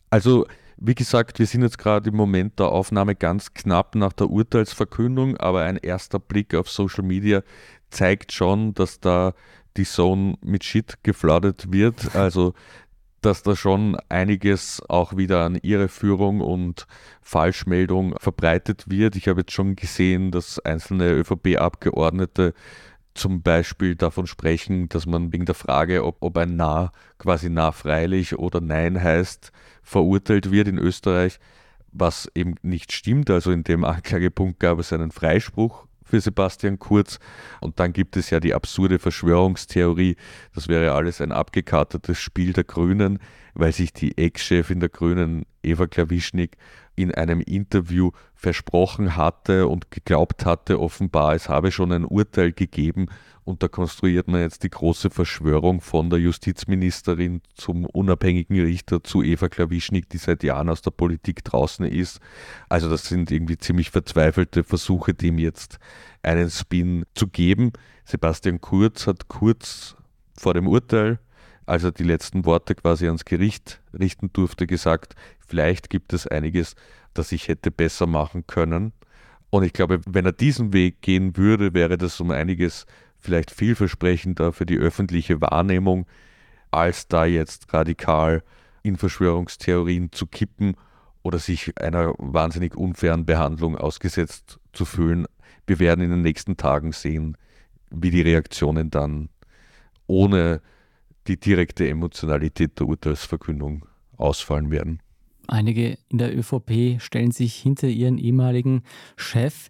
Also, 0.10 0.46
wie 0.76 0.96
gesagt, 0.96 1.40
wir 1.40 1.46
sind 1.46 1.62
jetzt 1.62 1.78
gerade 1.78 2.10
im 2.10 2.18
Moment 2.18 2.60
der 2.60 2.74
Aufnahme 2.74 3.16
ganz 3.16 3.54
knapp 3.54 3.96
nach 3.96 4.12
der 4.12 4.30
Urteilsverkündung, 4.30 5.38
aber 5.38 5.62
ein 5.62 5.78
erster 5.78 6.20
Blick 6.20 6.56
auf 6.56 6.70
Social 6.70 7.06
Media 7.06 7.42
zeigt 7.90 8.34
schon, 8.34 8.74
dass 8.74 9.00
da 9.00 9.34
die 9.78 9.86
Zone 9.86 10.36
mit 10.44 10.66
Shit 10.66 11.02
gefladet 11.04 11.72
wird. 11.72 12.18
Also 12.18 12.54
dass 13.22 13.44
da 13.44 13.56
schon 13.56 13.98
einiges 14.10 14.82
auch 14.90 15.16
wieder 15.16 15.46
an 15.46 15.56
Irreführung 15.56 16.42
und 16.42 16.88
Falschmeldung 17.22 18.16
verbreitet 18.20 18.86
wird. 18.90 19.16
Ich 19.16 19.28
habe 19.28 19.42
jetzt 19.42 19.54
schon 19.54 19.76
gesehen, 19.76 20.32
dass 20.32 20.60
einzelne 20.60 21.12
ÖVP-Abgeordnete 21.12 22.54
zum 23.14 23.42
Beispiel 23.42 23.96
davon 23.96 24.26
sprechen, 24.26 24.90
dass 24.90 25.06
man 25.06 25.32
wegen 25.34 25.46
der 25.46 25.56
Frage, 25.56 26.06
ob, 26.06 26.18
ob 26.22 26.38
ein 26.38 26.56
Na 26.56 26.92
quasi 27.18 27.50
Na 27.50 27.72
freilich 27.72 28.38
oder 28.38 28.62
Nein 28.62 29.02
heißt, 29.02 29.52
verurteilt 29.84 30.52
wird 30.52 30.68
in 30.68 30.78
Österreich, 30.78 31.40
was 31.92 32.32
eben 32.36 32.56
nicht 32.62 32.92
stimmt. 32.92 33.30
Also 33.30 33.52
in 33.52 33.64
dem 33.64 33.84
Anklagepunkt 33.84 34.60
gab 34.60 34.80
es 34.80 34.94
einen 34.94 35.12
Freispruch 35.12 35.86
für 36.12 36.20
Sebastian 36.20 36.78
Kurz. 36.78 37.20
Und 37.62 37.80
dann 37.80 37.94
gibt 37.94 38.18
es 38.18 38.30
ja 38.30 38.40
die 38.40 38.54
absurde 38.54 39.00
Verschwörungstheorie, 39.00 40.18
das 40.54 40.68
wäre 40.68 40.92
alles 40.92 41.22
ein 41.22 41.32
abgekartetes 41.32 42.20
Spiel 42.20 42.52
der 42.54 42.66
Grünen, 42.66 43.20
weil 43.54 43.72
sich 43.72 43.94
die 43.94 44.18
Ex-Chefin 44.18 44.82
der 44.82 44.90
Grünen, 44.90 45.46
Eva 45.64 45.88
Klawischnik, 45.88 46.58
in 47.02 47.14
einem 47.14 47.42
Interview 47.42 48.12
versprochen 48.34 49.16
hatte 49.16 49.68
und 49.68 49.92
geglaubt 49.92 50.46
hatte, 50.46 50.80
offenbar, 50.80 51.36
es 51.36 51.50
habe 51.50 51.72
schon 51.72 51.92
ein 51.92 52.06
Urteil 52.06 52.52
gegeben 52.52 53.08
und 53.44 53.64
da 53.64 53.68
konstruiert 53.68 54.28
man 54.28 54.42
jetzt 54.42 54.64
die 54.64 54.70
große 54.70 55.10
Verschwörung 55.10 55.82
von 55.82 56.10
der 56.10 56.20
Justizministerin 56.20 57.42
zum 57.56 57.86
unabhängigen 57.86 58.60
Richter 58.62 59.04
zu 59.04 59.24
Eva 59.24 59.50
Klawischnik, 59.50 60.10
die 60.10 60.18
seit 60.18 60.44
Jahren 60.44 60.70
aus 60.70 60.82
der 60.82 60.92
Politik 60.92 61.44
draußen 61.44 61.86
ist. 61.86 62.20
Also 62.70 62.90
das 62.90 63.06
sind 63.06 63.32
irgendwie 63.32 63.58
ziemlich 63.58 63.90
verzweifelte 63.90 64.64
Versuche, 64.64 65.14
dem 65.14 65.40
jetzt 65.40 65.80
einen 66.22 66.50
Spin 66.50 67.06
zu 67.16 67.28
geben. 67.28 67.74
Sebastian 68.06 68.62
Kurz 68.62 69.08
hat 69.08 69.28
kurz 69.28 69.96
vor 70.38 70.54
dem 70.54 70.68
Urteil, 70.68 71.20
als 71.72 71.86
er 71.86 71.94
die 71.94 72.04
letzten 72.04 72.44
Worte 72.44 72.76
quasi 72.76 73.06
ans 73.06 73.24
Gericht 73.24 73.82
richten 73.98 74.34
durfte, 74.34 74.68
gesagt, 74.68 75.16
vielleicht 75.40 75.90
gibt 75.90 76.12
es 76.12 76.28
einiges, 76.28 76.76
das 77.14 77.32
ich 77.32 77.48
hätte 77.48 77.72
besser 77.72 78.08
machen 78.08 78.46
können. 78.46 78.92
Und 79.52 79.64
ich 79.64 79.72
glaube, 79.72 80.02
wenn 80.06 80.26
er 80.26 80.34
diesen 80.34 80.74
Weg 80.74 81.02
gehen 81.02 81.38
würde, 81.38 81.74
wäre 81.74 81.98
das 81.98 82.20
um 82.20 82.32
einiges 82.32 82.88
vielleicht 83.20 83.52
vielversprechender 83.52 84.52
für 84.52 84.66
die 84.66 84.80
öffentliche 84.80 85.40
Wahrnehmung, 85.40 86.08
als 86.72 87.08
da 87.08 87.24
jetzt 87.24 87.74
radikal 87.74 88.44
in 88.84 88.98
Verschwörungstheorien 88.98 90.12
zu 90.12 90.28
kippen 90.28 90.76
oder 91.24 91.40
sich 91.40 91.80
einer 91.80 92.14
wahnsinnig 92.18 92.76
unfairen 92.76 93.26
Behandlung 93.26 93.78
ausgesetzt 93.78 94.60
zu 94.74 94.84
fühlen. 94.84 95.26
Wir 95.68 95.80
werden 95.80 96.04
in 96.04 96.12
den 96.12 96.22
nächsten 96.22 96.58
Tagen 96.58 96.92
sehen, 96.92 97.38
wie 97.92 98.12
die 98.12 98.24
Reaktionen 98.24 98.90
dann 98.90 99.30
ohne 100.06 100.60
die 101.28 101.40
direkte 101.40 101.88
Emotionalität 101.88 102.80
der 102.80 102.88
Urteilsverkündung 102.88 103.86
ausfallen 104.18 104.72
werden. 104.72 105.00
Einige 105.48 105.98
in 106.10 106.18
der 106.18 106.38
ÖVP 106.38 107.02
stellen 107.02 107.32
sich 107.32 107.56
hinter 107.56 107.88
ihren 107.88 108.18
ehemaligen 108.18 108.84
Chef. 109.18 109.68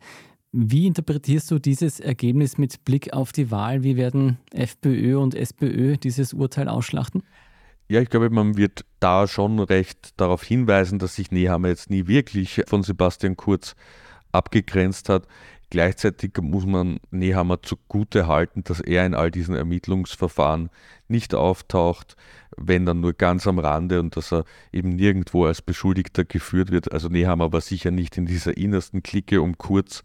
Wie 0.51 0.85
interpretierst 0.85 1.49
du 1.49 1.59
dieses 1.59 1.99
Ergebnis 1.99 2.57
mit 2.57 2.83
Blick 2.83 3.13
auf 3.13 3.31
die 3.31 3.51
Wahl? 3.51 3.83
Wie 3.83 3.95
werden 3.95 4.37
FPÖ 4.51 5.17
und 5.17 5.33
SPÖ 5.33 5.97
dieses 5.97 6.33
Urteil 6.33 6.67
ausschlachten? 6.67 7.23
Ja, 7.87 8.01
ich 8.01 8.09
glaube, 8.09 8.29
man 8.29 8.57
wird 8.57 8.85
da 8.99 9.27
schon 9.27 9.59
recht 9.59 10.11
darauf 10.17 10.43
hinweisen, 10.43 10.99
dass 10.99 11.15
sich 11.15 11.31
Nehammer 11.31 11.69
jetzt 11.69 11.89
nie 11.89 12.07
wirklich 12.07 12.61
von 12.67 12.83
Sebastian 12.83 13.35
Kurz 13.35 13.75
abgegrenzt 14.31 15.09
hat. 15.09 15.27
Gleichzeitig 15.71 16.34
muss 16.39 16.67
man 16.67 16.99
Nehammer 17.10 17.63
zugute 17.63 18.27
halten, 18.27 18.63
dass 18.63 18.79
er 18.79 19.05
in 19.05 19.15
all 19.15 19.31
diesen 19.31 19.55
Ermittlungsverfahren 19.55 20.69
nicht 21.07 21.34
auftaucht, 21.34 22.15
wenn 22.55 22.86
dann 22.86 22.99
nur 22.99 23.13
ganz 23.13 23.47
am 23.47 23.57
Rande 23.57 23.99
und 23.99 24.15
dass 24.15 24.31
er 24.31 24.43
eben 24.71 24.89
nirgendwo 24.89 25.45
als 25.45 25.63
Beschuldigter 25.63 26.25
geführt 26.25 26.71
wird. 26.71 26.91
Also 26.91 27.07
Nehammer 27.07 27.51
war 27.51 27.62
sicher 27.62 27.89
nicht 27.89 28.17
in 28.17 28.27
dieser 28.27 28.55
innersten 28.55 29.01
Clique 29.01 29.41
um 29.41 29.57
Kurz 29.57 30.03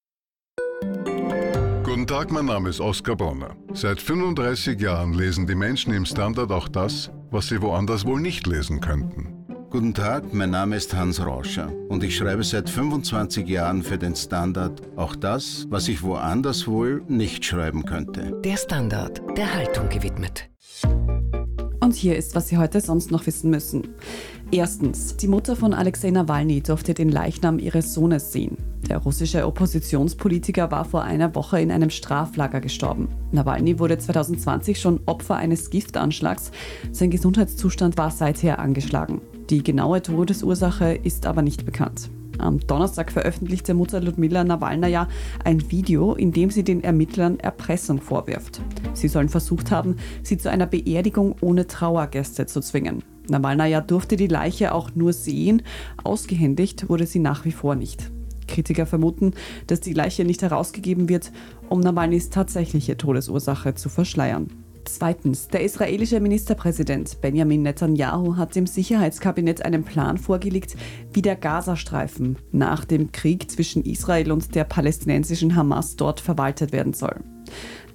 Guten 1.83 2.07
Tag, 2.07 2.31
mein 2.31 2.45
Name 2.45 2.69
ist 2.69 2.79
Oskar 2.79 3.15
Bronner. 3.15 3.55
Seit 3.73 4.01
35 4.01 4.79
Jahren 4.79 5.13
lesen 5.13 5.47
die 5.47 5.55
Menschen 5.55 5.93
im 5.93 6.05
Standard 6.05 6.51
auch 6.51 6.67
das, 6.67 7.11
was 7.29 7.47
sie 7.47 7.61
woanders 7.61 8.05
wohl 8.05 8.21
nicht 8.21 8.47
lesen 8.47 8.81
könnten. 8.81 9.34
Guten 9.75 9.93
Tag, 9.93 10.33
mein 10.33 10.51
Name 10.51 10.77
ist 10.77 10.95
Hans 10.95 11.19
Rauscher 11.19 11.69
und 11.89 12.01
ich 12.01 12.15
schreibe 12.15 12.45
seit 12.45 12.69
25 12.69 13.45
Jahren 13.45 13.83
für 13.83 13.97
den 13.97 14.15
Standard 14.15 14.81
auch 14.95 15.17
das, 15.17 15.67
was 15.69 15.89
ich 15.89 16.01
woanders 16.01 16.65
wohl 16.65 17.03
nicht 17.09 17.43
schreiben 17.43 17.83
könnte. 17.83 18.39
Der 18.45 18.55
Standard, 18.55 19.21
der 19.35 19.53
Haltung 19.53 19.89
gewidmet. 19.89 20.49
Und 21.81 21.93
hier 21.93 22.15
ist, 22.15 22.35
was 22.35 22.47
Sie 22.47 22.57
heute 22.57 22.79
sonst 22.79 23.11
noch 23.11 23.27
wissen 23.27 23.49
müssen. 23.49 23.89
Erstens, 24.49 25.17
die 25.17 25.27
Mutter 25.27 25.57
von 25.57 25.73
Alexei 25.73 26.09
Nawalny 26.09 26.61
durfte 26.61 26.93
den 26.93 27.09
Leichnam 27.09 27.59
ihres 27.59 27.93
Sohnes 27.93 28.31
sehen. 28.31 28.55
Der 28.87 28.99
russische 28.99 29.45
Oppositionspolitiker 29.45 30.71
war 30.71 30.85
vor 30.85 31.03
einer 31.03 31.35
Woche 31.35 31.59
in 31.59 31.69
einem 31.69 31.89
Straflager 31.89 32.61
gestorben. 32.61 33.09
Nawalny 33.33 33.77
wurde 33.77 33.97
2020 33.97 34.79
schon 34.79 35.01
Opfer 35.05 35.35
eines 35.35 35.69
Giftanschlags. 35.69 36.51
Sein 36.93 37.09
Gesundheitszustand 37.09 37.97
war 37.97 38.11
seither 38.11 38.59
angeschlagen. 38.59 39.19
Die 39.51 39.61
genaue 39.61 40.01
Todesursache 40.01 40.93
ist 40.93 41.27
aber 41.27 41.43
nicht 41.43 41.65
bekannt. 41.65 42.09
Am 42.39 42.59
Donnerstag 42.59 43.11
veröffentlichte 43.11 43.75
Mutter 43.75 44.01
Ludmila 44.01 44.43
Nawalnaja 44.43 45.07
ein 45.43 45.71
Video, 45.71 46.15
in 46.15 46.31
dem 46.31 46.49
sie 46.49 46.63
den 46.63 46.83
Ermittlern 46.83 47.39
Erpressung 47.39 48.01
vorwirft. 48.01 48.59
Sie 48.93 49.07
sollen 49.07 49.29
versucht 49.29 49.69
haben, 49.69 49.97
sie 50.23 50.39
zu 50.39 50.49
einer 50.49 50.65
Beerdigung 50.65 51.35
ohne 51.41 51.67
Trauergäste 51.67 52.47
zu 52.47 52.59
zwingen. 52.59 53.03
Nawalnaja 53.29 53.81
durfte 53.81 54.15
die 54.15 54.27
Leiche 54.27 54.73
auch 54.73 54.95
nur 54.95 55.13
sehen, 55.13 55.61
ausgehändigt 56.03 56.89
wurde 56.89 57.05
sie 57.05 57.19
nach 57.19 57.45
wie 57.45 57.51
vor 57.51 57.75
nicht. 57.75 58.11
Kritiker 58.47 58.87
vermuten, 58.87 59.33
dass 59.67 59.79
die 59.79 59.93
Leiche 59.93 60.25
nicht 60.25 60.41
herausgegeben 60.41 61.07
wird, 61.07 61.31
um 61.69 61.79
Nawalnys 61.79 62.31
tatsächliche 62.31 62.97
Todesursache 62.97 63.75
zu 63.75 63.89
verschleiern. 63.89 64.64
Zweitens, 64.85 65.47
der 65.47 65.63
israelische 65.63 66.19
Ministerpräsident 66.19 67.19
Benjamin 67.19 67.63
Netanyahu 67.63 68.37
hat 68.37 68.55
dem 68.55 68.67
Sicherheitskabinett 68.67 69.65
einen 69.65 69.83
Plan 69.83 70.17
vorgelegt, 70.17 70.77
wie 71.11 71.21
der 71.21 71.35
Gazastreifen 71.35 72.37
nach 72.51 72.85
dem 72.85 73.11
Krieg 73.11 73.49
zwischen 73.49 73.83
Israel 73.83 74.31
und 74.31 74.55
der 74.55 74.63
palästinensischen 74.63 75.55
Hamas 75.55 75.95
dort 75.95 76.19
verwaltet 76.19 76.71
werden 76.71 76.93
soll. 76.93 77.19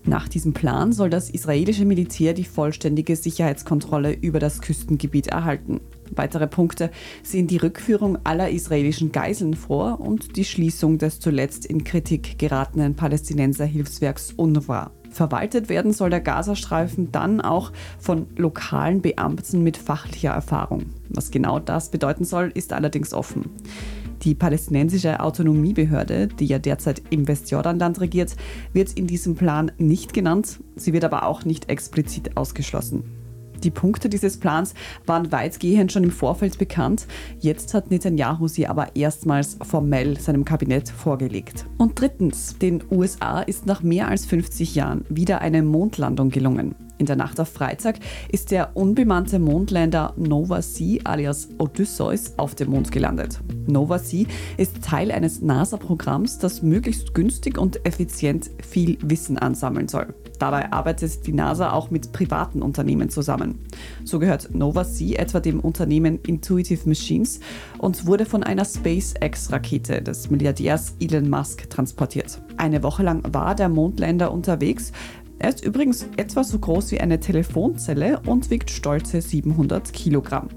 Nach 0.05 0.29
diesem 0.29 0.53
Plan 0.53 0.93
soll 0.93 1.11
das 1.11 1.31
israelische 1.31 1.85
Militär 1.85 2.33
die 2.33 2.45
vollständige 2.45 3.17
Sicherheitskontrolle 3.17 4.13
über 4.13 4.39
das 4.39 4.61
Küstengebiet 4.61 5.29
erhalten. 5.29 5.81
Weitere 6.11 6.47
Punkte 6.47 6.91
sehen 7.23 7.47
die 7.47 7.59
Rückführung 7.59 8.19
aller 8.25 8.51
israelischen 8.51 9.13
Geiseln 9.13 9.55
vor 9.55 10.01
und 10.01 10.37
die 10.37 10.45
Schließung 10.45 10.99
des 10.99 11.21
zuletzt 11.21 11.67
in 11.67 11.85
Kritik 11.85 12.39
geratenen 12.39 12.97
Palästinenserhilfswerks 12.97 14.33
UNRWA. 14.33 14.91
Verwaltet 15.11 15.69
werden 15.69 15.93
soll 15.93 16.11
der 16.11 16.21
Gazastreifen 16.21 17.11
dann 17.13 17.41
auch 17.41 17.73
von 17.99 18.27
lokalen 18.37 19.03
Beamten 19.03 19.63
mit 19.63 19.77
fachlicher 19.77 20.31
Erfahrung. 20.31 20.87
Was 21.09 21.31
genau 21.31 21.59
das 21.59 21.91
bedeuten 21.91 22.25
soll, 22.25 22.51
ist 22.55 22.73
allerdings 22.73 23.13
offen. 23.13 23.51
Die 24.23 24.35
palästinensische 24.35 25.21
Autonomiebehörde, 25.21 26.29
die 26.29 26.45
ja 26.45 26.59
derzeit 26.59 27.03
im 27.11 27.27
Westjordanland 27.27 28.01
regiert, 28.01 28.37
wird 28.73 28.93
in 28.93 29.07
diesem 29.07 29.35
Plan 29.35 29.73
nicht 29.79 30.13
genannt. 30.13 30.61
Sie 30.77 30.93
wird 30.93 31.05
aber 31.05 31.25
auch 31.25 31.45
nicht 31.45 31.71
explizit 31.71 32.37
ausgeschlossen. 32.37 33.20
Die 33.63 33.71
Punkte 33.71 34.09
dieses 34.09 34.39
Plans 34.39 34.75
waren 35.07 35.33
weitgehend 35.33 35.93
schon 35.93 36.05
im 36.05 36.11
Vorfeld 36.11 36.59
bekannt. 36.59 37.07
Jetzt 37.39 37.75
hat 37.75 37.91
Netanyahu 37.91 38.49
sie 38.49 38.67
aber 38.67 38.97
erstmals 38.97 39.59
formell 39.63 40.19
seinem 40.19 40.45
Kabinett 40.45 40.89
vorgelegt. 40.89 41.67
Und 41.79 42.01
drittens, 42.01 42.59
den 42.59 42.83
USA 42.91 43.41
ist 43.41 43.67
nach 43.67 43.83
mehr 43.83 44.09
als 44.09 44.25
50 44.27 44.75
Jahren 44.75 45.05
wieder 45.09 45.41
eine 45.41 45.63
Mondlandung 45.63 46.31
gelungen. 46.31 46.75
In 47.01 47.07
der 47.07 47.17
Nacht 47.17 47.41
auf 47.41 47.49
Freitag 47.49 47.97
ist 48.31 48.51
der 48.51 48.77
unbemannte 48.77 49.39
Mondländer 49.39 50.13
Nova 50.19 50.61
C 50.61 51.01
alias 51.03 51.49
Odysseus 51.57 52.35
auf 52.37 52.55
dem 52.55 52.69
Mond 52.69 52.93
gelandet. 52.93 53.41
Nova 53.67 54.03
C 54.03 54.27
ist 54.59 54.83
Teil 54.83 55.11
eines 55.11 55.41
NASA-Programms, 55.41 56.41
das 56.41 56.61
möglichst 56.61 57.15
günstig 57.15 57.57
und 57.57 57.87
effizient 57.87 58.51
viel 58.63 58.99
Wissen 59.01 59.39
ansammeln 59.39 59.89
soll. 59.89 60.15
Dabei 60.39 60.73
arbeitet 60.73 61.27
die 61.27 61.33
NASA 61.33 61.73
auch 61.73 61.91
mit 61.91 62.13
privaten 62.13 62.63
Unternehmen 62.63 63.11
zusammen. 63.11 63.61
So 64.05 64.19
gehört 64.19 64.55
Nova 64.55 64.85
C 64.85 65.15
etwa 65.15 65.41
dem 65.41 65.61
Unternehmen 65.61 66.19
Intuitive 66.27 66.89
Machines 66.89 67.41
und 67.79 68.07
wurde 68.07 68.25
von 68.25 68.43
einer 68.43 68.65
SpaceX-Rakete 68.65 70.03
des 70.03 70.31
Milliardärs 70.31 70.95
Elon 70.99 71.29
Musk 71.29 71.69
transportiert. 71.69 72.41
Eine 72.57 72.83
Woche 72.83 73.03
lang 73.03 73.23
war 73.33 73.55
der 73.55 73.69
Mondländer 73.69 74.33
unterwegs, 74.33 74.93
er 75.41 75.49
ist 75.49 75.65
übrigens 75.65 76.07
etwa 76.17 76.45
so 76.45 76.59
groß 76.59 76.93
wie 76.93 77.01
eine 77.01 77.19
Telefonzelle 77.19 78.21
und 78.27 78.51
wiegt 78.51 78.71
stolze 78.71 79.23
700 79.23 79.93
Kilogramm. 79.93 80.49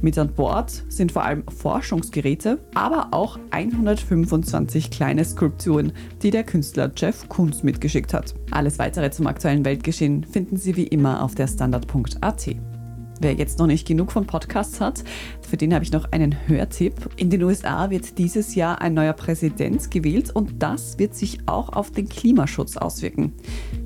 Mit 0.00 0.16
an 0.16 0.32
Bord 0.32 0.84
sind 0.88 1.10
vor 1.10 1.24
allem 1.24 1.42
Forschungsgeräte, 1.48 2.60
aber 2.72 3.08
auch 3.10 3.36
125 3.50 4.92
kleine 4.92 5.24
Skulpturen, 5.24 5.92
die 6.22 6.30
der 6.30 6.44
Künstler 6.44 6.92
Jeff 6.96 7.28
Koons 7.28 7.64
mitgeschickt 7.64 8.14
hat. 8.14 8.36
Alles 8.52 8.78
weitere 8.78 9.10
zum 9.10 9.26
aktuellen 9.26 9.64
Weltgeschehen 9.64 10.22
finden 10.22 10.56
Sie 10.56 10.76
wie 10.76 10.86
immer 10.86 11.24
auf 11.24 11.34
der 11.34 11.48
Standard.at. 11.48 12.56
Wer 13.20 13.34
jetzt 13.34 13.58
noch 13.58 13.66
nicht 13.66 13.86
genug 13.86 14.12
von 14.12 14.26
Podcasts 14.26 14.80
hat, 14.80 15.02
für 15.40 15.56
den 15.56 15.74
habe 15.74 15.84
ich 15.84 15.90
noch 15.90 16.12
einen 16.12 16.36
Hörtipp. 16.46 16.94
In 17.16 17.30
den 17.30 17.42
USA 17.42 17.90
wird 17.90 18.16
dieses 18.18 18.54
Jahr 18.54 18.80
ein 18.80 18.94
neuer 18.94 19.12
Präsident 19.12 19.90
gewählt 19.90 20.30
und 20.34 20.62
das 20.62 20.98
wird 20.98 21.14
sich 21.14 21.40
auch 21.46 21.70
auf 21.70 21.90
den 21.90 22.08
Klimaschutz 22.08 22.76
auswirken. 22.76 23.32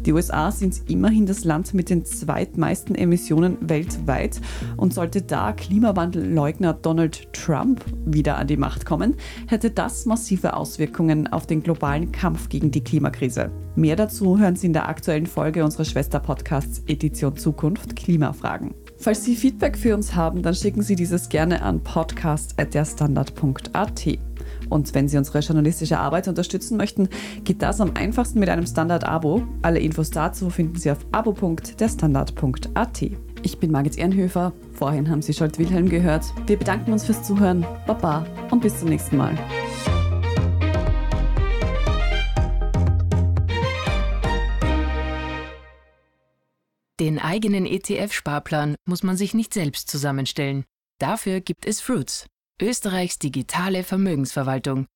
Die 0.04 0.12
USA 0.12 0.50
sind 0.50 0.82
immerhin 0.90 1.24
das 1.24 1.44
Land 1.44 1.72
mit 1.72 1.88
den 1.88 2.04
zweitmeisten 2.04 2.94
Emissionen 2.94 3.56
weltweit 3.60 4.40
und 4.76 4.92
sollte 4.92 5.22
da 5.22 5.52
Klimawandelleugner 5.52 6.74
Donald 6.74 7.32
Trump 7.32 7.84
wieder 8.04 8.36
an 8.36 8.48
die 8.48 8.56
Macht 8.56 8.84
kommen, 8.84 9.14
hätte 9.46 9.70
das 9.70 10.04
massive 10.04 10.54
Auswirkungen 10.54 11.28
auf 11.28 11.46
den 11.46 11.62
globalen 11.62 12.12
Kampf 12.12 12.48
gegen 12.48 12.70
die 12.70 12.84
Klimakrise. 12.84 13.50
Mehr 13.76 13.96
dazu 13.96 14.38
hören 14.38 14.56
Sie 14.56 14.66
in 14.66 14.72
der 14.74 14.88
aktuellen 14.88 15.26
Folge 15.26 15.64
unserer 15.64 15.84
Schwester-Podcasts 15.84 16.82
Edition 16.86 17.36
Zukunft 17.36 17.96
Klimafragen. 17.96 18.74
Falls 19.02 19.24
Sie 19.24 19.34
Feedback 19.34 19.76
für 19.76 19.94
uns 19.94 20.14
haben, 20.14 20.42
dann 20.42 20.54
schicken 20.54 20.82
Sie 20.82 20.94
dieses 20.94 21.28
gerne 21.28 21.62
an 21.62 21.80
podcast.derstandard.at. 21.80 24.18
Und 24.70 24.94
wenn 24.94 25.08
Sie 25.08 25.18
unsere 25.18 25.40
journalistische 25.40 25.98
Arbeit 25.98 26.28
unterstützen 26.28 26.76
möchten, 26.76 27.08
geht 27.42 27.62
das 27.62 27.80
am 27.80 27.96
einfachsten 27.96 28.38
mit 28.38 28.48
einem 28.48 28.64
Standard-Abo. 28.64 29.42
Alle 29.62 29.80
Infos 29.80 30.12
dazu 30.12 30.50
finden 30.50 30.76
Sie 30.76 30.92
auf 30.92 30.98
abo.derstandard.at. 31.10 33.02
Ich 33.42 33.58
bin 33.58 33.72
Margit 33.72 33.98
Ehrenhöfer. 33.98 34.52
Vorhin 34.72 35.10
haben 35.10 35.20
Sie 35.20 35.34
Scholt 35.34 35.58
Wilhelm 35.58 35.88
gehört. 35.88 36.26
Wir 36.46 36.56
bedanken 36.56 36.92
uns 36.92 37.04
fürs 37.04 37.24
Zuhören. 37.24 37.66
Baba 37.88 38.24
und 38.52 38.62
bis 38.62 38.78
zum 38.78 38.88
nächsten 38.88 39.16
Mal. 39.16 39.36
Den 47.00 47.18
eigenen 47.18 47.66
ETF-Sparplan 47.66 48.76
muss 48.86 49.02
man 49.02 49.16
sich 49.16 49.34
nicht 49.34 49.54
selbst 49.54 49.90
zusammenstellen. 49.90 50.64
Dafür 50.98 51.40
gibt 51.40 51.66
es 51.66 51.80
Fruits, 51.80 52.26
Österreichs 52.60 53.18
digitale 53.18 53.82
Vermögensverwaltung. 53.82 54.86